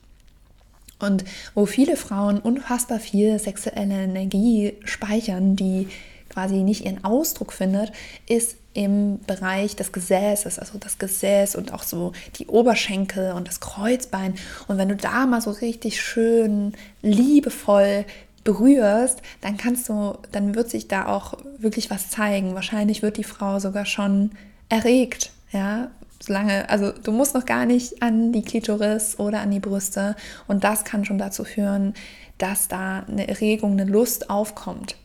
Und 0.98 1.24
wo 1.54 1.64
viele 1.64 1.96
Frauen 1.96 2.38
unfassbar 2.38 2.98
viel 2.98 3.38
sexuelle 3.38 4.02
Energie 4.04 4.74
speichern, 4.85 5.57
die 5.57 5.88
quasi 6.28 6.57
nicht 6.62 6.85
ihren 6.85 7.04
Ausdruck 7.04 7.52
findet, 7.52 7.92
ist 8.28 8.57
im 8.74 9.18
Bereich 9.26 9.74
des 9.76 9.92
Gesäßes, 9.92 10.59
also 10.59 10.78
das 10.78 10.98
Gesäß 10.98 11.57
und 11.57 11.72
auch 11.72 11.83
so 11.83 12.12
die 12.37 12.46
Oberschenkel 12.46 13.33
und 13.33 13.48
das 13.48 13.61
Kreuzbein. 13.61 14.35
Und 14.68 14.78
wenn 14.78 14.88
du 14.88 14.96
da 14.96 15.26
mal 15.26 15.40
so 15.40 15.50
richtig 15.50 16.00
schön 16.00 16.74
liebevoll 17.02 18.04
berührst, 18.48 19.20
dann 19.42 19.58
kannst 19.58 19.90
du, 19.90 20.16
dann 20.32 20.54
wird 20.54 20.70
sich 20.70 20.88
da 20.88 21.04
auch 21.04 21.34
wirklich 21.58 21.90
was 21.90 22.08
zeigen. 22.08 22.54
Wahrscheinlich 22.54 23.02
wird 23.02 23.18
die 23.18 23.24
Frau 23.24 23.58
sogar 23.58 23.84
schon 23.84 24.30
erregt, 24.70 25.32
ja, 25.52 25.90
solange, 26.18 26.70
also 26.70 26.90
du 26.90 27.12
musst 27.12 27.34
noch 27.34 27.44
gar 27.44 27.66
nicht 27.66 28.02
an 28.02 28.32
die 28.32 28.40
Klitoris 28.40 29.18
oder 29.18 29.40
an 29.40 29.50
die 29.50 29.61
Brüste 29.61 30.16
und 30.46 30.64
das 30.64 30.84
kann 30.84 31.04
schon 31.04 31.18
dazu 31.18 31.44
führen, 31.44 31.92
dass 32.38 32.68
da 32.68 33.00
eine 33.06 33.28
Erregung, 33.28 33.72
eine 33.72 33.84
Lust 33.84 34.30
aufkommt. 34.30 34.96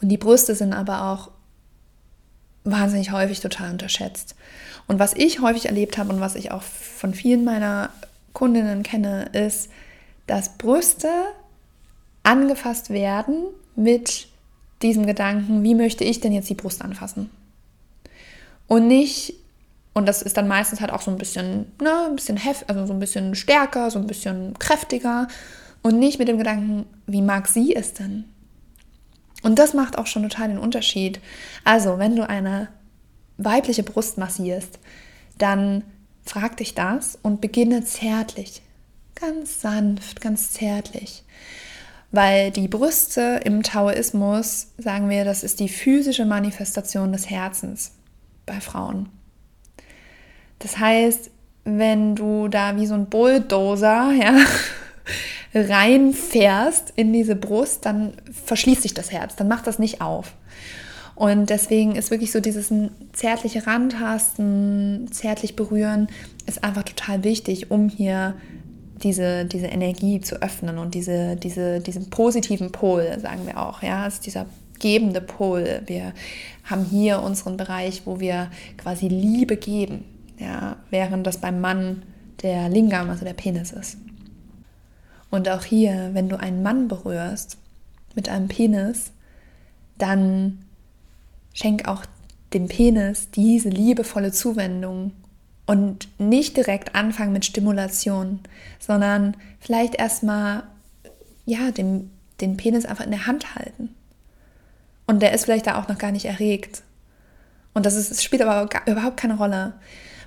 Und 0.00 0.08
die 0.08 0.16
Brüste 0.16 0.54
sind 0.54 0.72
aber 0.72 1.10
auch 1.10 1.30
wahnsinnig 2.64 3.12
häufig 3.12 3.40
total 3.40 3.72
unterschätzt. 3.72 4.34
Und 4.86 4.98
was 4.98 5.12
ich 5.12 5.42
häufig 5.42 5.66
erlebt 5.66 5.98
habe 5.98 6.08
und 6.10 6.20
was 6.20 6.36
ich 6.36 6.52
auch 6.52 6.62
von 6.62 7.12
vielen 7.12 7.44
meiner 7.44 7.90
Kundinnen 8.32 8.82
kenne, 8.82 9.28
ist, 9.34 9.68
dass 10.26 10.56
Brüste 10.56 11.10
angefasst 12.22 12.90
werden 12.90 13.44
mit 13.76 14.28
diesem 14.82 15.06
Gedanken, 15.06 15.62
wie 15.62 15.74
möchte 15.74 16.04
ich 16.04 16.20
denn 16.20 16.32
jetzt 16.32 16.48
die 16.48 16.54
Brust 16.54 16.82
anfassen? 16.82 17.30
Und 18.66 18.86
nicht, 18.86 19.34
und 19.94 20.06
das 20.06 20.22
ist 20.22 20.36
dann 20.36 20.48
meistens 20.48 20.80
halt 20.80 20.92
auch 20.92 21.02
so 21.02 21.10
ein 21.10 21.18
bisschen, 21.18 21.72
ne, 21.82 22.06
ein 22.08 22.16
bisschen 22.16 22.36
heft, 22.36 22.68
also 22.68 22.86
so 22.86 22.92
ein 22.92 23.00
bisschen 23.00 23.34
stärker, 23.34 23.90
so 23.90 23.98
ein 23.98 24.06
bisschen 24.06 24.58
kräftiger 24.58 25.28
und 25.82 25.98
nicht 25.98 26.18
mit 26.18 26.28
dem 26.28 26.38
Gedanken, 26.38 26.86
wie 27.06 27.22
mag 27.22 27.48
sie 27.48 27.74
es 27.74 27.94
denn? 27.94 28.24
Und 29.42 29.58
das 29.58 29.74
macht 29.74 29.98
auch 29.98 30.06
schon 30.06 30.22
total 30.22 30.48
den 30.48 30.58
Unterschied. 30.58 31.20
Also, 31.64 31.98
wenn 31.98 32.14
du 32.14 32.28
eine 32.28 32.68
weibliche 33.38 33.82
Brust 33.82 34.18
massierst, 34.18 34.78
dann 35.38 35.82
frag 36.24 36.58
dich 36.58 36.74
das 36.74 37.18
und 37.22 37.40
beginne 37.40 37.82
zärtlich, 37.84 38.62
ganz 39.14 39.60
sanft, 39.60 40.20
ganz 40.20 40.52
zärtlich. 40.52 41.24
Weil 42.12 42.50
die 42.50 42.68
Brüste 42.68 43.40
im 43.44 43.62
Taoismus, 43.62 44.68
sagen 44.78 45.08
wir, 45.08 45.24
das 45.24 45.44
ist 45.44 45.60
die 45.60 45.68
physische 45.68 46.24
Manifestation 46.24 47.12
des 47.12 47.30
Herzens 47.30 47.92
bei 48.46 48.60
Frauen. 48.60 49.08
Das 50.58 50.78
heißt, 50.78 51.30
wenn 51.64 52.16
du 52.16 52.48
da 52.48 52.76
wie 52.76 52.86
so 52.86 52.94
ein 52.94 53.06
Bulldozer 53.06 54.12
ja, 54.12 54.36
reinfährst 55.54 56.92
in 56.96 57.12
diese 57.12 57.36
Brust, 57.36 57.86
dann 57.86 58.14
verschließt 58.46 58.82
sich 58.82 58.94
das 58.94 59.12
Herz, 59.12 59.36
dann 59.36 59.48
macht 59.48 59.66
das 59.66 59.78
nicht 59.78 60.00
auf. 60.00 60.34
Und 61.14 61.50
deswegen 61.50 61.96
ist 61.96 62.10
wirklich 62.10 62.32
so 62.32 62.40
dieses 62.40 62.72
zärtliche 63.12 63.66
Randtasten, 63.66 65.08
zärtlich 65.12 65.54
berühren, 65.54 66.08
ist 66.46 66.64
einfach 66.64 66.82
total 66.82 67.24
wichtig, 67.24 67.70
um 67.70 67.90
hier 67.90 68.34
diese, 69.02 69.44
diese 69.44 69.66
Energie 69.66 70.20
zu 70.20 70.42
öffnen 70.42 70.78
und 70.78 70.94
diese, 70.94 71.36
diese, 71.36 71.80
diesen 71.80 72.10
positiven 72.10 72.72
Pol, 72.72 73.18
sagen 73.20 73.46
wir 73.46 73.60
auch. 73.60 73.82
Ja, 73.82 74.06
ist 74.06 74.26
dieser 74.26 74.46
gebende 74.78 75.20
Pol. 75.20 75.82
Wir 75.86 76.12
haben 76.64 76.84
hier 76.84 77.22
unseren 77.22 77.56
Bereich, 77.56 78.02
wo 78.04 78.20
wir 78.20 78.50
quasi 78.76 79.08
Liebe 79.08 79.56
geben, 79.56 80.04
ja, 80.38 80.76
während 80.90 81.26
das 81.26 81.38
beim 81.38 81.60
Mann 81.60 82.02
der 82.42 82.68
Lingam, 82.68 83.10
also 83.10 83.24
der 83.24 83.34
Penis 83.34 83.72
ist. 83.72 83.98
Und 85.30 85.48
auch 85.48 85.64
hier, 85.64 86.10
wenn 86.12 86.28
du 86.28 86.38
einen 86.38 86.62
Mann 86.62 86.88
berührst 86.88 87.58
mit 88.14 88.28
einem 88.28 88.48
Penis, 88.48 89.12
dann 89.98 90.64
schenk 91.52 91.86
auch 91.86 92.04
dem 92.52 92.68
Penis 92.68 93.30
diese 93.30 93.68
liebevolle 93.68 94.32
Zuwendung 94.32 95.12
und 95.70 96.08
nicht 96.18 96.56
direkt 96.56 96.96
anfangen 96.96 97.32
mit 97.32 97.44
Stimulation, 97.44 98.40
sondern 98.80 99.36
vielleicht 99.60 99.94
erstmal 99.94 100.64
ja, 101.46 101.70
den, 101.70 102.10
den 102.40 102.56
Penis 102.56 102.86
einfach 102.86 103.04
in 103.04 103.12
der 103.12 103.28
Hand 103.28 103.54
halten. 103.54 103.94
Und 105.06 105.22
der 105.22 105.32
ist 105.32 105.44
vielleicht 105.44 105.68
da 105.68 105.80
auch 105.80 105.86
noch 105.86 105.96
gar 105.96 106.10
nicht 106.10 106.24
erregt. 106.24 106.82
Und 107.72 107.86
das, 107.86 107.94
ist, 107.94 108.10
das 108.10 108.24
spielt 108.24 108.42
aber 108.42 108.68
überhaupt 108.86 109.16
keine 109.16 109.36
Rolle, 109.36 109.74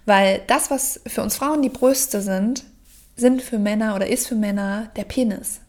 weil 0.05 0.39
das, 0.47 0.71
was 0.71 1.01
für 1.07 1.21
uns 1.21 1.35
Frauen 1.35 1.61
die 1.61 1.67
Brüste 1.67 2.21
sind, 2.21 2.63
sind 3.17 3.41
für 3.41 3.59
Männer 3.59 3.95
oder 3.95 4.07
ist 4.07 4.29
für 4.29 4.35
Männer 4.35 4.91
der 4.95 5.03
Penis. 5.03 5.59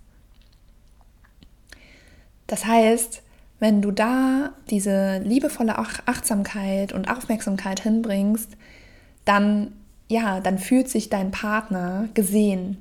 Das 2.47 2.65
heißt, 2.65 3.23
wenn 3.59 3.83
du 3.83 3.91
da 3.91 4.53
diese 4.71 5.19
liebevolle 5.19 5.77
Achtsamkeit 5.77 6.93
und 6.93 7.11
Aufmerksamkeit 7.11 7.81
hinbringst, 7.81 8.51
dann 9.25 9.73
ja, 10.09 10.41
dann 10.41 10.59
fühlt 10.59 10.89
sich 10.89 11.09
dein 11.09 11.31
Partner 11.31 12.09
gesehen. 12.15 12.79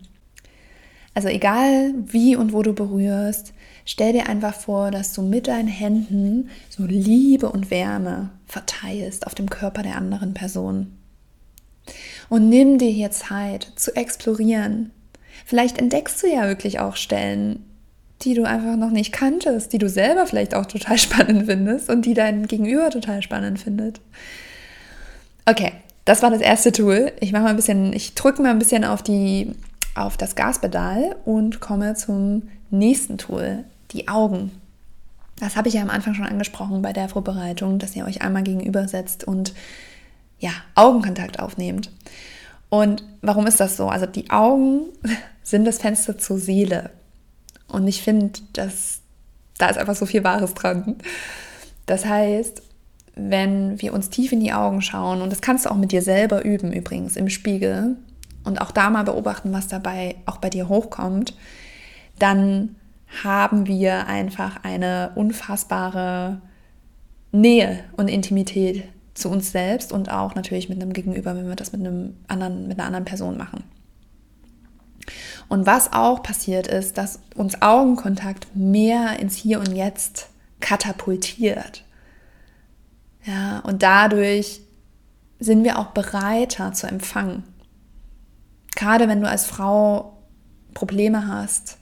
Also 1.14 1.28
egal 1.28 1.94
wie 2.06 2.36
und 2.36 2.54
wo 2.54 2.64
du 2.64 2.74
berührst, 2.74 3.54
stell 3.86 4.14
dir 4.14 4.28
einfach 4.28 4.54
vor, 4.54 4.92
dass 4.92 5.14
du 5.14 5.22
mit 5.22 5.48
deinen 5.48 5.68
Händen 5.68 6.50
so 6.70 6.84
Liebe 6.86 7.50
und 7.50 7.70
Wärme 7.70 8.32
verteilst 8.48 9.28
auf 9.28 9.36
dem 9.36 9.50
Körper 9.50 9.84
der 9.84 9.96
anderen 9.96 10.34
Person. 10.34 10.98
Und 12.30 12.50
nimm 12.50 12.78
dir 12.78 12.90
hier 12.90 13.12
Zeit 13.12 13.72
zu 13.76 13.96
explorieren. 13.96 14.92
Vielleicht 15.46 15.78
entdeckst 15.78 16.24
du 16.24 16.28
ja 16.28 16.48
wirklich 16.48 16.80
auch 16.80 16.96
Stellen, 16.96 17.64
die 18.22 18.34
du 18.34 18.44
einfach 18.44 18.76
noch 18.76 18.90
nicht 18.90 19.12
kanntest, 19.12 19.74
die 19.74 19.78
du 19.78 19.90
selber 19.90 20.26
vielleicht 20.26 20.56
auch 20.56 20.66
total 20.66 20.98
spannend 21.00 21.46
findest 21.46 21.90
und 21.90 22.06
die 22.06 22.14
dein 22.14 22.48
Gegenüber 22.48 22.90
total 22.90 23.22
spannend 23.22 23.60
findet. 23.60 24.02
Okay, 25.46 25.74
das 26.06 26.22
war 26.22 26.32
das 26.32 26.42
erste 26.42 26.72
Tool. 26.72 27.12
Ich 27.20 27.32
mache 27.32 27.44
mal 27.44 27.50
ein 27.50 27.56
bisschen, 27.56 27.94
ich 27.94 28.16
drücke 28.16 28.42
mal 28.42 28.52
ein 28.52 28.60
bisschen 28.60 28.84
auf 28.84 29.02
die 29.02 29.56
auf 29.96 30.18
das 30.18 30.36
Gaspedal 30.36 31.16
und 31.24 31.60
komme 31.60 31.94
zum 31.94 32.50
nächsten 32.72 33.18
Tool, 33.18 33.64
die 33.92 34.08
Augen. 34.08 34.52
Das 35.40 35.56
habe 35.56 35.68
ich 35.68 35.76
ja 35.76 35.82
am 35.82 35.90
Anfang 35.90 36.16
schon 36.16 36.26
angesprochen 36.26 36.82
bei 36.82 36.94
der 36.94 37.10
Vorbereitung, 37.10 37.80
dass 37.80 37.96
ihr 37.96 38.06
euch 38.06 38.22
einmal 38.22 38.44
gegenüber 38.44 38.88
setzt 38.88 39.24
und 39.24 39.54
ja, 40.40 40.52
Augenkontakt 40.76 41.40
aufnehmt. 41.40 41.92
Und 42.70 43.04
warum 43.22 43.46
ist 43.46 43.60
das 43.60 43.78
so? 43.78 43.88
Also 43.88 44.06
die 44.06 44.32
Augen 44.32 44.86
sind 45.44 45.66
das 45.66 45.78
Fenster 45.78 46.18
zur 46.18 46.40
Seele. 46.40 46.90
Und 47.68 47.88
ich 47.88 48.02
finde, 48.02 48.40
dass 48.54 49.02
da 49.58 49.70
ist 49.70 49.78
einfach 49.78 49.96
so 49.96 50.06
viel 50.06 50.24
Wahres 50.24 50.54
dran. 50.54 50.96
Das 51.86 52.06
heißt, 52.06 52.62
wenn 53.16 53.82
wir 53.82 53.94
uns 53.94 54.10
tief 54.10 54.32
in 54.32 54.40
die 54.40 54.54
Augen 54.54 54.82
schauen, 54.82 55.22
und 55.22 55.32
das 55.32 55.42
kannst 55.42 55.66
du 55.66 55.70
auch 55.70 55.76
mit 55.76 55.92
dir 55.92 56.02
selber 56.02 56.44
üben 56.44 56.74
übrigens 56.74 57.16
im 57.16 57.30
Spiegel, 57.30 57.98
und 58.44 58.60
auch 58.62 58.72
da 58.72 58.90
mal 58.90 59.04
beobachten, 59.04 59.54
was 59.54 59.68
dabei 59.68 60.16
auch 60.26 60.38
bei 60.38 60.50
dir 60.50 60.68
hochkommt, 60.68 61.34
dann 62.20 62.76
haben 63.24 63.68
wir 63.68 64.08
einfach 64.08 64.64
eine 64.64 65.12
unfassbare 65.16 66.42
Nähe 67.32 67.80
und 67.98 68.08
Intimität 68.08 68.84
zu 69.14 69.30
uns 69.30 69.52
selbst 69.52 69.92
und 69.92 70.12
auch 70.12 70.36
natürlich 70.36 70.70
mit 70.70 70.82
einem 70.82 70.94
Gegenüber, 70.94 71.36
wenn 71.36 71.48
wir 71.48 71.56
das 71.56 71.72
mit 71.72 71.82
einem 71.82 72.16
anderen, 72.28 72.68
mit 72.68 72.80
einer 72.80 72.88
anderen 72.88 73.06
Person 73.06 73.38
machen. 73.38 73.64
Und 75.50 75.66
was 75.66 75.94
auch 75.94 76.24
passiert 76.24 76.68
ist, 76.68 76.98
dass 76.98 77.20
uns 77.36 77.62
Augenkontakt 77.62 78.56
mehr 78.56 79.20
ins 79.20 79.36
Hier 79.36 79.60
und 79.60 79.74
Jetzt 79.74 80.30
katapultiert. 80.62 81.84
Ja, 83.26 83.60
und 83.60 83.84
dadurch 83.84 84.62
sind 85.40 85.64
wir 85.64 85.80
auch 85.80 85.88
bereiter 85.88 86.74
zu 86.74 86.88
empfangen. 86.88 87.44
Gerade 88.76 89.08
wenn 89.08 89.22
du 89.22 89.28
als 89.28 89.46
Frau 89.46 90.18
Probleme 90.74 91.28
hast, 91.28 91.78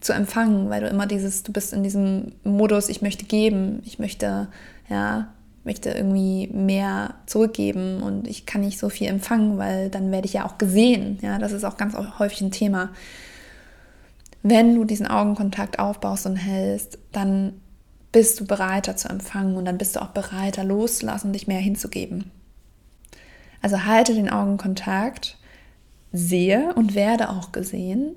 zu 0.00 0.12
empfangen, 0.12 0.68
weil 0.68 0.80
du 0.80 0.88
immer 0.88 1.06
dieses, 1.06 1.44
du 1.44 1.52
bist 1.52 1.72
in 1.72 1.82
diesem 1.82 2.32
Modus, 2.42 2.88
ich 2.88 3.02
möchte 3.02 3.24
geben, 3.24 3.82
ich 3.84 3.98
möchte, 3.98 4.48
ja, 4.88 5.28
möchte 5.64 5.90
irgendwie 5.90 6.48
mehr 6.48 7.14
zurückgeben 7.26 8.02
und 8.02 8.26
ich 8.26 8.46
kann 8.46 8.62
nicht 8.62 8.78
so 8.78 8.88
viel 8.88 9.06
empfangen, 9.06 9.58
weil 9.58 9.90
dann 9.90 10.10
werde 10.10 10.26
ich 10.26 10.32
ja 10.32 10.44
auch 10.44 10.58
gesehen. 10.58 11.18
Ja, 11.22 11.38
das 11.38 11.52
ist 11.52 11.64
auch 11.64 11.76
ganz 11.76 11.94
häufig 12.18 12.40
ein 12.40 12.50
Thema. 12.50 12.90
Wenn 14.42 14.74
du 14.74 14.84
diesen 14.84 15.06
Augenkontakt 15.06 15.78
aufbaust 15.78 16.26
und 16.26 16.34
hältst, 16.34 16.98
dann 17.12 17.60
bist 18.12 18.40
du 18.40 18.46
bereiter 18.46 18.96
zu 18.96 19.08
empfangen 19.08 19.56
und 19.56 19.64
dann 19.64 19.78
bist 19.78 19.96
du 19.96 20.02
auch 20.02 20.08
bereiter 20.08 20.64
loszulassen 20.64 21.28
und 21.28 21.32
dich 21.32 21.48
mehr 21.48 21.60
hinzugeben. 21.60 22.30
Also 23.62 23.84
halte 23.84 24.14
den 24.14 24.30
Augenkontakt, 24.30 25.38
sehe 26.12 26.74
und 26.74 26.94
werde 26.94 27.30
auch 27.30 27.52
gesehen 27.52 28.14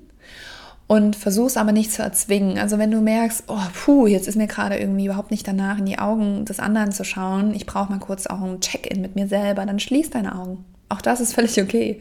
Und 0.88 1.16
versuch's 1.16 1.56
aber 1.56 1.72
nicht 1.72 1.90
zu 1.92 2.02
erzwingen. 2.02 2.58
Also 2.58 2.78
wenn 2.78 2.92
du 2.92 3.00
merkst, 3.00 3.44
oh 3.48 3.58
puh, 3.74 4.06
jetzt 4.06 4.28
ist 4.28 4.36
mir 4.36 4.46
gerade 4.46 4.76
irgendwie 4.78 5.06
überhaupt 5.06 5.32
nicht 5.32 5.46
danach 5.46 5.78
in 5.78 5.86
die 5.86 5.98
Augen 5.98 6.44
des 6.44 6.60
anderen 6.60 6.92
zu 6.92 7.04
schauen, 7.04 7.54
ich 7.54 7.66
brauche 7.66 7.90
mal 7.90 7.98
kurz 7.98 8.26
auch 8.26 8.40
ein 8.40 8.60
Check-in 8.60 9.00
mit 9.00 9.16
mir 9.16 9.26
selber, 9.26 9.66
dann 9.66 9.80
schließ 9.80 10.10
deine 10.10 10.36
Augen. 10.36 10.64
Auch 10.88 11.00
das 11.00 11.20
ist 11.20 11.34
völlig 11.34 11.60
okay. 11.60 12.00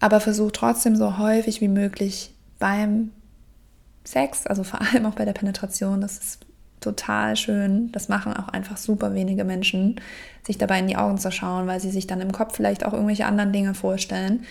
Aber 0.00 0.18
versuch 0.18 0.50
trotzdem 0.50 0.96
so 0.96 1.18
häufig 1.18 1.60
wie 1.60 1.68
möglich 1.68 2.34
beim 2.58 3.12
Sex, 4.04 4.48
also 4.48 4.64
vor 4.64 4.80
allem 4.80 5.06
auch 5.06 5.14
bei 5.14 5.24
der 5.24 5.32
Penetration, 5.32 6.00
das 6.00 6.18
ist 6.18 6.46
total 6.82 7.36
schön. 7.36 7.90
Das 7.92 8.08
machen 8.08 8.34
auch 8.34 8.48
einfach 8.48 8.76
super 8.76 9.14
wenige 9.14 9.44
Menschen, 9.44 10.00
sich 10.46 10.58
dabei 10.58 10.78
in 10.78 10.88
die 10.88 10.96
Augen 10.96 11.18
zu 11.18 11.30
schauen, 11.30 11.66
weil 11.66 11.80
sie 11.80 11.90
sich 11.90 12.06
dann 12.06 12.20
im 12.20 12.32
Kopf 12.32 12.56
vielleicht 12.56 12.84
auch 12.84 12.92
irgendwelche 12.92 13.26
anderen 13.26 13.52
Dinge 13.52 13.74
vorstellen. 13.74 14.44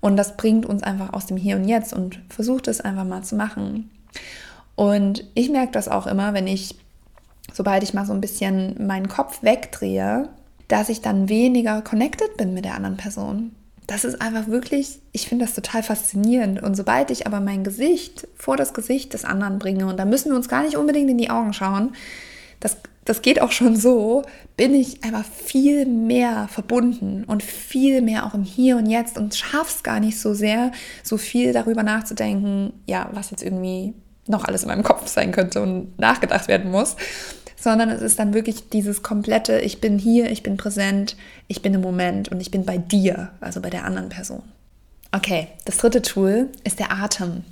Und 0.00 0.16
das 0.16 0.36
bringt 0.36 0.66
uns 0.66 0.82
einfach 0.82 1.12
aus 1.12 1.26
dem 1.26 1.36
Hier 1.36 1.56
und 1.56 1.64
Jetzt 1.64 1.92
und 1.92 2.20
versucht 2.28 2.68
es 2.68 2.80
einfach 2.80 3.04
mal 3.04 3.22
zu 3.22 3.36
machen. 3.36 3.90
Und 4.74 5.24
ich 5.34 5.50
merke 5.50 5.72
das 5.72 5.88
auch 5.88 6.06
immer, 6.06 6.34
wenn 6.34 6.46
ich, 6.46 6.76
sobald 7.52 7.82
ich 7.82 7.94
mal 7.94 8.06
so 8.06 8.12
ein 8.12 8.20
bisschen 8.20 8.86
meinen 8.86 9.08
Kopf 9.08 9.42
wegdrehe, 9.42 10.28
dass 10.68 10.88
ich 10.88 11.00
dann 11.00 11.28
weniger 11.28 11.82
connected 11.82 12.36
bin 12.36 12.54
mit 12.54 12.64
der 12.64 12.74
anderen 12.74 12.96
Person. 12.96 13.52
Das 13.86 14.04
ist 14.04 14.20
einfach 14.20 14.48
wirklich, 14.48 14.98
ich 15.12 15.28
finde 15.28 15.44
das 15.44 15.54
total 15.54 15.82
faszinierend. 15.82 16.62
Und 16.62 16.74
sobald 16.74 17.10
ich 17.10 17.26
aber 17.26 17.40
mein 17.40 17.62
Gesicht 17.62 18.26
vor 18.34 18.56
das 18.56 18.74
Gesicht 18.74 19.14
des 19.14 19.24
anderen 19.24 19.58
bringe, 19.58 19.86
und 19.86 19.96
da 19.96 20.04
müssen 20.04 20.30
wir 20.30 20.36
uns 20.36 20.48
gar 20.48 20.62
nicht 20.62 20.76
unbedingt 20.76 21.10
in 21.10 21.18
die 21.18 21.30
Augen 21.30 21.52
schauen, 21.52 21.94
das, 22.58 22.76
das 23.04 23.22
geht 23.22 23.40
auch 23.40 23.52
schon 23.52 23.76
so, 23.76 24.22
bin 24.56 24.74
ich 24.74 25.04
einfach 25.04 25.24
viel 25.24 25.86
mehr 25.86 26.48
verbunden 26.48 27.24
und 27.24 27.42
viel 27.42 28.02
mehr 28.02 28.26
auch 28.26 28.34
im 28.34 28.42
Hier 28.42 28.76
und 28.76 28.86
Jetzt 28.86 29.18
und 29.18 29.34
schaff's 29.34 29.82
gar 29.82 30.00
nicht 30.00 30.18
so 30.18 30.34
sehr, 30.34 30.72
so 31.04 31.16
viel 31.16 31.52
darüber 31.52 31.82
nachzudenken, 31.82 32.72
ja, 32.86 33.08
was 33.12 33.30
jetzt 33.30 33.42
irgendwie 33.42 33.94
noch 34.26 34.44
alles 34.44 34.62
in 34.62 34.68
meinem 34.68 34.82
Kopf 34.82 35.06
sein 35.06 35.30
könnte 35.30 35.62
und 35.62 35.98
nachgedacht 35.98 36.48
werden 36.48 36.70
muss, 36.70 36.96
sondern 37.66 37.90
es 37.90 38.00
ist 38.00 38.20
dann 38.20 38.32
wirklich 38.32 38.68
dieses 38.68 39.02
komplette, 39.02 39.58
ich 39.58 39.80
bin 39.80 39.98
hier, 39.98 40.30
ich 40.30 40.44
bin 40.44 40.56
präsent, 40.56 41.16
ich 41.48 41.62
bin 41.62 41.74
im 41.74 41.80
Moment 41.80 42.28
und 42.28 42.40
ich 42.40 42.52
bin 42.52 42.64
bei 42.64 42.78
dir, 42.78 43.30
also 43.40 43.60
bei 43.60 43.70
der 43.70 43.84
anderen 43.84 44.08
Person. 44.08 44.44
Okay, 45.10 45.48
das 45.64 45.78
dritte 45.78 46.00
Tool 46.00 46.48
ist 46.62 46.78
der 46.78 46.92
Atem. 46.92 47.42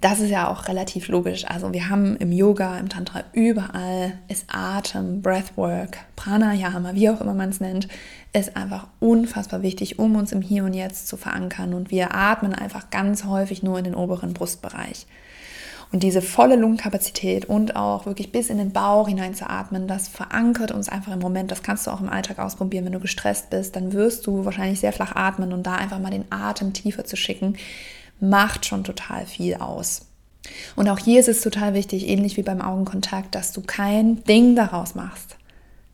Das 0.00 0.20
ist 0.20 0.30
ja 0.30 0.46
auch 0.46 0.68
relativ 0.68 1.08
logisch. 1.08 1.44
Also 1.48 1.72
wir 1.72 1.88
haben 1.88 2.14
im 2.18 2.30
Yoga, 2.30 2.78
im 2.78 2.88
Tantra 2.88 3.24
überall 3.32 4.12
ist 4.28 4.44
Atem, 4.46 5.22
Breathwork, 5.22 5.98
Pranayama, 6.14 6.94
wie 6.94 7.10
auch 7.10 7.20
immer 7.20 7.34
man 7.34 7.48
es 7.48 7.58
nennt, 7.58 7.88
ist 8.32 8.56
einfach 8.56 8.86
unfassbar 9.00 9.62
wichtig, 9.62 9.98
um 9.98 10.14
uns 10.14 10.30
im 10.30 10.40
Hier 10.40 10.62
und 10.62 10.74
Jetzt 10.74 11.08
zu 11.08 11.16
verankern. 11.16 11.74
Und 11.74 11.90
wir 11.90 12.14
atmen 12.14 12.54
einfach 12.54 12.90
ganz 12.90 13.24
häufig 13.24 13.64
nur 13.64 13.78
in 13.78 13.84
den 13.84 13.96
oberen 13.96 14.34
Brustbereich. 14.34 15.08
Und 15.92 16.04
diese 16.04 16.22
volle 16.22 16.54
Lungenkapazität 16.54 17.46
und 17.46 17.74
auch 17.74 18.06
wirklich 18.06 18.30
bis 18.30 18.48
in 18.48 18.58
den 18.58 18.70
Bauch 18.70 19.08
hinein 19.08 19.34
zu 19.34 19.50
atmen, 19.50 19.88
das 19.88 20.06
verankert 20.06 20.70
uns 20.70 20.88
einfach 20.88 21.12
im 21.12 21.18
Moment. 21.18 21.50
Das 21.50 21.64
kannst 21.64 21.86
du 21.86 21.90
auch 21.90 22.00
im 22.00 22.08
Alltag 22.08 22.38
ausprobieren. 22.38 22.84
Wenn 22.84 22.92
du 22.92 23.00
gestresst 23.00 23.50
bist, 23.50 23.74
dann 23.74 23.92
wirst 23.92 24.26
du 24.26 24.44
wahrscheinlich 24.44 24.78
sehr 24.78 24.92
flach 24.92 25.16
atmen 25.16 25.52
und 25.52 25.66
da 25.66 25.74
einfach 25.74 25.98
mal 25.98 26.10
den 26.10 26.30
Atem 26.30 26.72
tiefer 26.72 27.04
zu 27.04 27.16
schicken, 27.16 27.56
macht 28.20 28.66
schon 28.66 28.84
total 28.84 29.26
viel 29.26 29.56
aus. 29.56 30.06
Und 30.76 30.88
auch 30.88 30.98
hier 30.98 31.18
ist 31.20 31.28
es 31.28 31.40
total 31.40 31.74
wichtig, 31.74 32.08
ähnlich 32.08 32.36
wie 32.36 32.42
beim 32.42 32.60
Augenkontakt, 32.60 33.34
dass 33.34 33.52
du 33.52 33.60
kein 33.60 34.22
Ding 34.24 34.54
daraus 34.54 34.94
machst. 34.94 35.36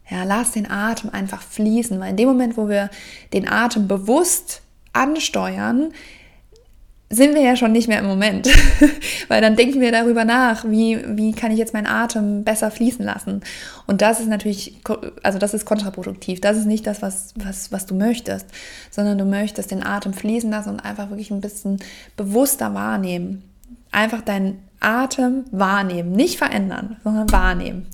Ja, 0.08 0.24
lass 0.24 0.52
den 0.52 0.70
Atem 0.70 1.10
einfach 1.10 1.42
fließen, 1.42 1.98
weil 1.98 2.10
in 2.10 2.16
dem 2.16 2.28
Moment, 2.28 2.56
wo 2.56 2.68
wir 2.68 2.90
den 3.32 3.48
Atem 3.48 3.88
bewusst 3.88 4.62
ansteuern, 4.92 5.92
sind 7.08 7.34
wir 7.36 7.42
ja 7.42 7.54
schon 7.54 7.70
nicht 7.70 7.86
mehr 7.86 8.00
im 8.00 8.06
Moment, 8.06 8.48
weil 9.28 9.40
dann 9.40 9.54
denken 9.54 9.80
wir 9.80 9.92
darüber 9.92 10.24
nach, 10.24 10.64
wie, 10.64 10.98
wie 11.16 11.32
kann 11.32 11.52
ich 11.52 11.58
jetzt 11.58 11.72
meinen 11.72 11.86
Atem 11.86 12.42
besser 12.42 12.72
fließen 12.72 13.04
lassen. 13.04 13.42
Und 13.86 14.02
das 14.02 14.18
ist 14.18 14.28
natürlich, 14.28 14.80
also 15.22 15.38
das 15.38 15.54
ist 15.54 15.66
kontraproduktiv. 15.66 16.40
Das 16.40 16.56
ist 16.56 16.66
nicht 16.66 16.86
das, 16.86 17.02
was, 17.02 17.32
was, 17.36 17.70
was 17.70 17.86
du 17.86 17.94
möchtest, 17.94 18.46
sondern 18.90 19.18
du 19.18 19.24
möchtest 19.24 19.70
den 19.70 19.84
Atem 19.84 20.14
fließen 20.14 20.50
lassen 20.50 20.70
und 20.70 20.80
einfach 20.80 21.10
wirklich 21.10 21.30
ein 21.30 21.40
bisschen 21.40 21.78
bewusster 22.16 22.74
wahrnehmen. 22.74 23.44
Einfach 23.92 24.22
deinen 24.22 24.58
Atem 24.80 25.44
wahrnehmen, 25.52 26.10
nicht 26.10 26.38
verändern, 26.38 26.96
sondern 27.04 27.30
wahrnehmen. 27.30 27.86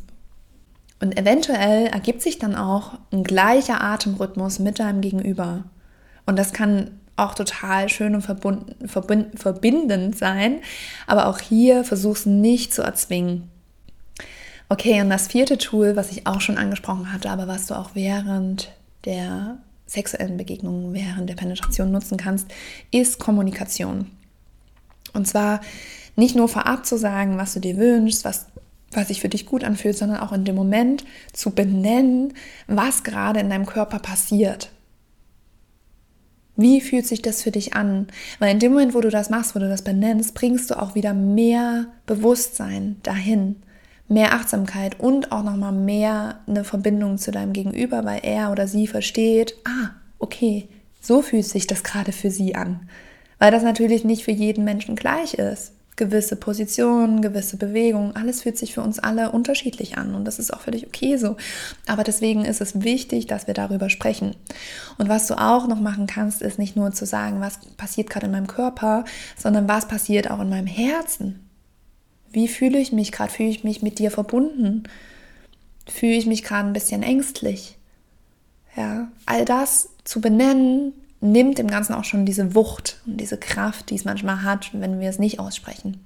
Und 1.01 1.19
eventuell 1.19 1.89
ergibt 1.89 2.23
sich 2.23 2.39
dann 2.39 2.55
auch 2.55 2.95
ein 3.13 3.25
gleicher 3.25 3.83
Atemrhythmus 3.83 4.59
mit 4.59 4.79
deinem 4.79 5.03
Gegenüber. 5.03 5.65
Und 6.25 6.39
das 6.39 6.55
kann 6.55 7.02
auch 7.17 7.35
total 7.35 7.89
schön 7.89 8.15
und 8.15 8.23
verbunden, 8.23 8.89
verbind, 8.89 9.39
verbindend 9.39 10.17
sein. 10.17 10.61
Aber 11.07 11.27
auch 11.27 11.39
hier 11.39 11.85
versuch's 11.85 12.27
nicht 12.27 12.73
zu 12.73 12.83
erzwingen. 12.83 13.51
Okay, 14.69 15.01
und 15.03 15.11
das 15.11 15.29
vierte 15.29 15.59
Tool, 15.59 15.97
was 15.97 16.11
ich 16.11 16.27
auch 16.27 16.41
schon 16.41 16.57
angesprochen 16.57 17.13
hatte, 17.13 17.31
aber 17.31 17.47
was 17.47 17.67
du 17.67 17.75
auch 17.75 17.91
während 17.95 18.73
der 19.05 19.59
sexuellen 19.87 20.39
Begegnungen, 20.39 20.95
während 20.95 21.29
der 21.29 21.35
Penetration 21.35 21.91
nutzen 21.91 22.17
kannst, 22.17 22.47
ist 22.91 23.19
Kommunikation. 23.19 24.11
Und 25.13 25.29
zwar 25.29 25.61
nicht 26.17 26.35
nur 26.35 26.49
vorab 26.49 26.87
zu 26.87 26.97
sagen, 26.97 27.37
was 27.37 27.53
du 27.53 27.61
dir 27.61 27.77
wünschst, 27.77 28.25
was, 28.25 28.47
was 28.93 29.09
sich 29.09 29.21
für 29.21 29.29
dich 29.29 29.45
gut 29.45 29.65
anfühlt, 29.65 29.97
sondern 29.97 30.21
auch 30.21 30.33
in 30.33 30.45
dem 30.47 30.55
Moment 30.55 31.05
zu 31.33 31.51
benennen, 31.51 32.33
was 32.67 33.03
gerade 33.03 33.41
in 33.41 33.51
deinem 33.51 33.67
Körper 33.67 33.99
passiert. 33.99 34.71
Wie 36.57 36.81
fühlt 36.81 37.07
sich 37.07 37.23
das 37.23 37.43
für 37.43 37.51
dich 37.51 37.75
an? 37.75 38.09
Weil 38.39 38.53
in 38.53 38.59
dem 38.59 38.73
Moment, 38.73 38.95
wo 38.95 39.01
du 39.01 39.09
das 39.09 39.31
machst, 39.31 39.55
wo 39.55 39.59
du 39.59 39.69
das 39.69 39.83
benennst, 39.83 40.35
bringst 40.35 40.71
du 40.71 40.81
auch 40.81 40.95
wieder 40.95 41.15
mehr 41.15 41.87
Bewusstsein 42.07 42.97
dahin, 43.03 43.57
mehr 44.09 44.35
Achtsamkeit 44.35 45.01
und 45.01 45.33
auch 45.33 45.43
nochmal 45.43 45.73
mehr 45.73 46.41
eine 46.47 46.65
Verbindung 46.65 47.17
zu 47.17 47.31
deinem 47.31 47.53
Gegenüber, 47.53 48.05
weil 48.05 48.21
er 48.23 48.53
oder 48.53 48.67
sie 48.67 48.87
versteht, 48.87 49.55
ah, 49.65 49.91
okay, 50.19 50.69
so 51.01 51.23
fühlt 51.23 51.47
sich 51.47 51.67
das 51.67 51.83
gerade 51.83 52.13
für 52.13 52.31
sie 52.31 52.55
an. 52.55 52.89
Weil 53.39 53.51
das 53.51 53.63
natürlich 53.63 54.05
nicht 54.05 54.23
für 54.23 54.31
jeden 54.31 54.65
Menschen 54.65 54.95
gleich 54.95 55.35
ist 55.35 55.73
gewisse 55.97 56.37
Positionen, 56.37 57.21
gewisse 57.21 57.57
Bewegungen, 57.57 58.17
alles 58.17 58.43
fühlt 58.43 58.57
sich 58.57 58.75
für 58.75 58.81
uns 58.81 58.99
alle 58.99 59.31
unterschiedlich 59.31 59.99
an 59.99 60.15
und 60.15 60.25
das 60.25 60.39
ist 60.39 60.53
auch 60.53 60.61
völlig 60.61 60.87
okay 60.87 61.17
so. 61.17 61.37
Aber 61.87 62.03
deswegen 62.03 62.45
ist 62.45 62.61
es 62.61 62.83
wichtig, 62.83 63.27
dass 63.27 63.47
wir 63.47 63.55
darüber 63.55 63.91
sprechen. 63.91 64.35
Und 64.97 65.09
was 65.09 65.27
du 65.27 65.39
auch 65.39 65.69
noch 65.69 65.81
machen 65.81 66.07
kannst, 66.07 66.41
ist 66.41 66.59
nicht 66.59 66.77
nur 66.77 66.93
zu 66.93 67.05
sagen, 67.05 67.41
was 67.41 67.59
passiert 67.77 68.09
gerade 68.09 68.27
in 68.27 68.33
meinem 68.33 68.47
Körper, 68.47 69.05
sondern 69.37 69.69
was 69.69 69.87
passiert 69.87 70.31
auch 70.31 70.41
in 70.41 70.49
meinem 70.49 70.67
Herzen. 70.67 71.41
Wie 72.31 72.49
fühle 72.49 72.79
ich 72.79 72.93
mich 72.93 73.13
gerade? 73.13 73.31
Fühle 73.31 73.51
ich 73.51 73.63
mich 73.63 73.83
mit 73.83 73.99
dir 73.99 74.11
verbunden? 74.11 74.85
Fühle 75.87 76.15
ich 76.15 76.27
mich 76.27 76.43
gerade 76.43 76.69
ein 76.69 76.73
bisschen 76.73 77.03
ängstlich? 77.03 77.77
Ja, 78.75 79.09
all 79.27 79.45
das 79.45 79.91
zu 80.05 80.23
benennen, 80.23 80.95
nimmt 81.23 81.59
dem 81.59 81.69
Ganzen 81.69 81.95
auch 81.95 82.05
schon 82.05 82.27
diese 82.27 82.55
Wucht 82.55 83.01
und 83.07 83.19
diese 83.19 83.39
Kraft, 83.39 83.91
die 83.91 83.95
es 83.95 84.05
manchmal 84.05 84.43
hat, 84.43 84.71
wenn 84.73 85.01
wir 85.01 85.09
es 85.09 85.19
nicht 85.19 85.39
aussprechen. 85.39 86.05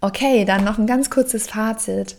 Okay, 0.00 0.44
dann 0.44 0.64
noch 0.64 0.78
ein 0.78 0.86
ganz 0.86 1.08
kurzes 1.08 1.46
Fazit. 1.46 2.16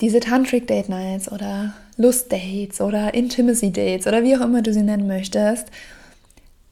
Diese 0.00 0.20
Tantric 0.20 0.66
Date 0.66 0.88
Nights 0.88 1.32
oder 1.32 1.72
Lust 1.96 2.30
Dates 2.30 2.80
oder 2.80 3.14
Intimacy 3.14 3.72
Dates 3.72 4.06
oder 4.06 4.22
wie 4.22 4.36
auch 4.36 4.42
immer 4.42 4.60
du 4.60 4.72
sie 4.72 4.82
nennen 4.82 5.06
möchtest, 5.06 5.68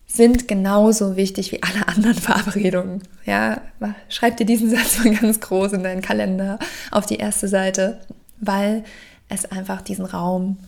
sind 0.06 0.46
genauso 0.46 1.16
wichtig 1.16 1.50
wie 1.50 1.62
alle 1.62 1.88
anderen 1.88 2.14
Verabredungen. 2.20 3.02
Ja, 3.24 3.62
schreib 4.08 4.36
dir 4.36 4.46
diesen 4.46 4.68
Satz 4.76 5.02
mal 5.02 5.14
ganz 5.14 5.40
groß 5.40 5.72
in 5.72 5.82
deinen 5.82 6.02
Kalender 6.02 6.58
auf 6.90 7.06
die 7.06 7.16
erste 7.16 7.48
Seite, 7.48 8.00
weil 8.40 8.84
es 9.30 9.46
einfach 9.50 9.80
diesen 9.80 10.04
Raum 10.04 10.58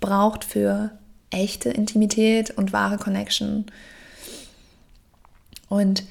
braucht 0.00 0.44
für 0.44 0.90
echte 1.32 1.70
Intimität 1.70 2.50
und 2.50 2.72
wahre 2.72 2.98
Connection. 2.98 3.66
Und 5.68 6.04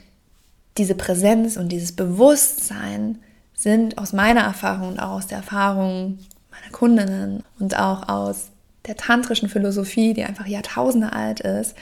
diese 0.77 0.95
Präsenz 0.95 1.57
und 1.57 1.69
dieses 1.69 1.91
Bewusstsein 1.91 3.19
sind 3.53 3.97
aus 3.97 4.13
meiner 4.13 4.41
Erfahrung 4.41 4.89
und 4.89 4.99
auch 4.99 5.11
aus 5.11 5.27
der 5.27 5.37
Erfahrung 5.37 6.19
meiner 6.49 6.71
Kundinnen 6.71 7.43
und 7.59 7.77
auch 7.77 8.09
aus 8.09 8.49
der 8.87 8.95
tantrischen 8.95 9.49
Philosophie, 9.49 10.13
die 10.13 10.23
einfach 10.23 10.47
Jahrtausende 10.47 11.13
alt 11.13 11.41
ist, 11.41 11.75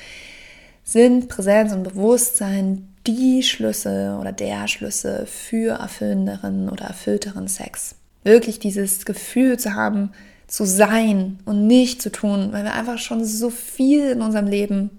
sind 0.84 1.30
Präsenz 1.30 1.72
und 1.72 1.84
Bewusstsein 1.84 2.90
die 3.08 3.44
Schlüssel 3.44 4.18
oder 4.20 4.32
der 4.32 4.68
Schlüssel 4.68 5.26
für 5.26 5.80
erfüllenderen 5.80 6.70
oder 6.70 6.86
erfüllteren 6.86 7.48
Sex. 7.48 7.96
Wirklich 8.24 8.60
dieses 8.60 9.06
Gefühl 9.06 9.58
zu 9.58 9.76
haben, 9.76 10.12
zu 10.50 10.66
sein 10.66 11.40
und 11.46 11.68
nicht 11.68 12.02
zu 12.02 12.12
tun, 12.12 12.50
weil 12.52 12.64
wir 12.64 12.74
einfach 12.74 12.98
schon 12.98 13.24
so 13.24 13.50
viel 13.50 14.10
in 14.10 14.22
unserem 14.22 14.48
Leben 14.48 14.90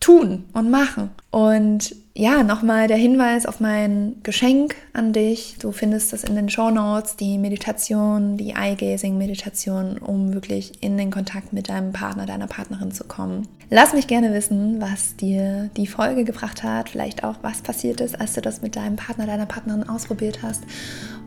tun 0.00 0.44
und 0.54 0.70
machen. 0.70 1.10
Und 1.30 1.94
ja, 2.14 2.42
nochmal 2.42 2.88
der 2.88 2.96
Hinweis 2.96 3.46
auf 3.46 3.60
mein 3.60 4.16
Geschenk 4.22 4.74
an 4.92 5.12
dich. 5.12 5.56
Du 5.60 5.72
findest 5.72 6.12
das 6.12 6.24
in 6.24 6.34
den 6.34 6.48
Show 6.48 6.70
Notes, 6.70 7.16
die 7.16 7.38
Meditation, 7.38 8.36
die 8.36 8.50
Eye-Gazing-Meditation, 8.50 9.98
um 9.98 10.34
wirklich 10.34 10.82
in 10.82 10.96
den 10.96 11.10
Kontakt 11.10 11.52
mit 11.52 11.68
deinem 11.68 11.92
Partner, 11.92 12.26
deiner 12.26 12.46
Partnerin 12.46 12.92
zu 12.92 13.04
kommen. 13.04 13.46
Lass 13.70 13.92
mich 13.92 14.06
gerne 14.06 14.32
wissen, 14.32 14.80
was 14.80 15.16
dir 15.16 15.70
die 15.76 15.86
Folge 15.86 16.24
gebracht 16.24 16.62
hat, 16.62 16.88
vielleicht 16.88 17.22
auch 17.22 17.36
was 17.42 17.62
passiert 17.62 18.00
ist, 18.00 18.20
als 18.20 18.34
du 18.34 18.40
das 18.40 18.62
mit 18.62 18.76
deinem 18.76 18.96
Partner, 18.96 19.26
deiner 19.26 19.46
Partnerin 19.46 19.88
ausprobiert 19.88 20.42
hast. 20.42 20.64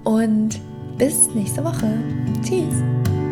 Und 0.04 0.60
bis 0.98 1.30
nächste 1.34 1.64
Woche. 1.64 1.98
Tschüss. 2.44 3.23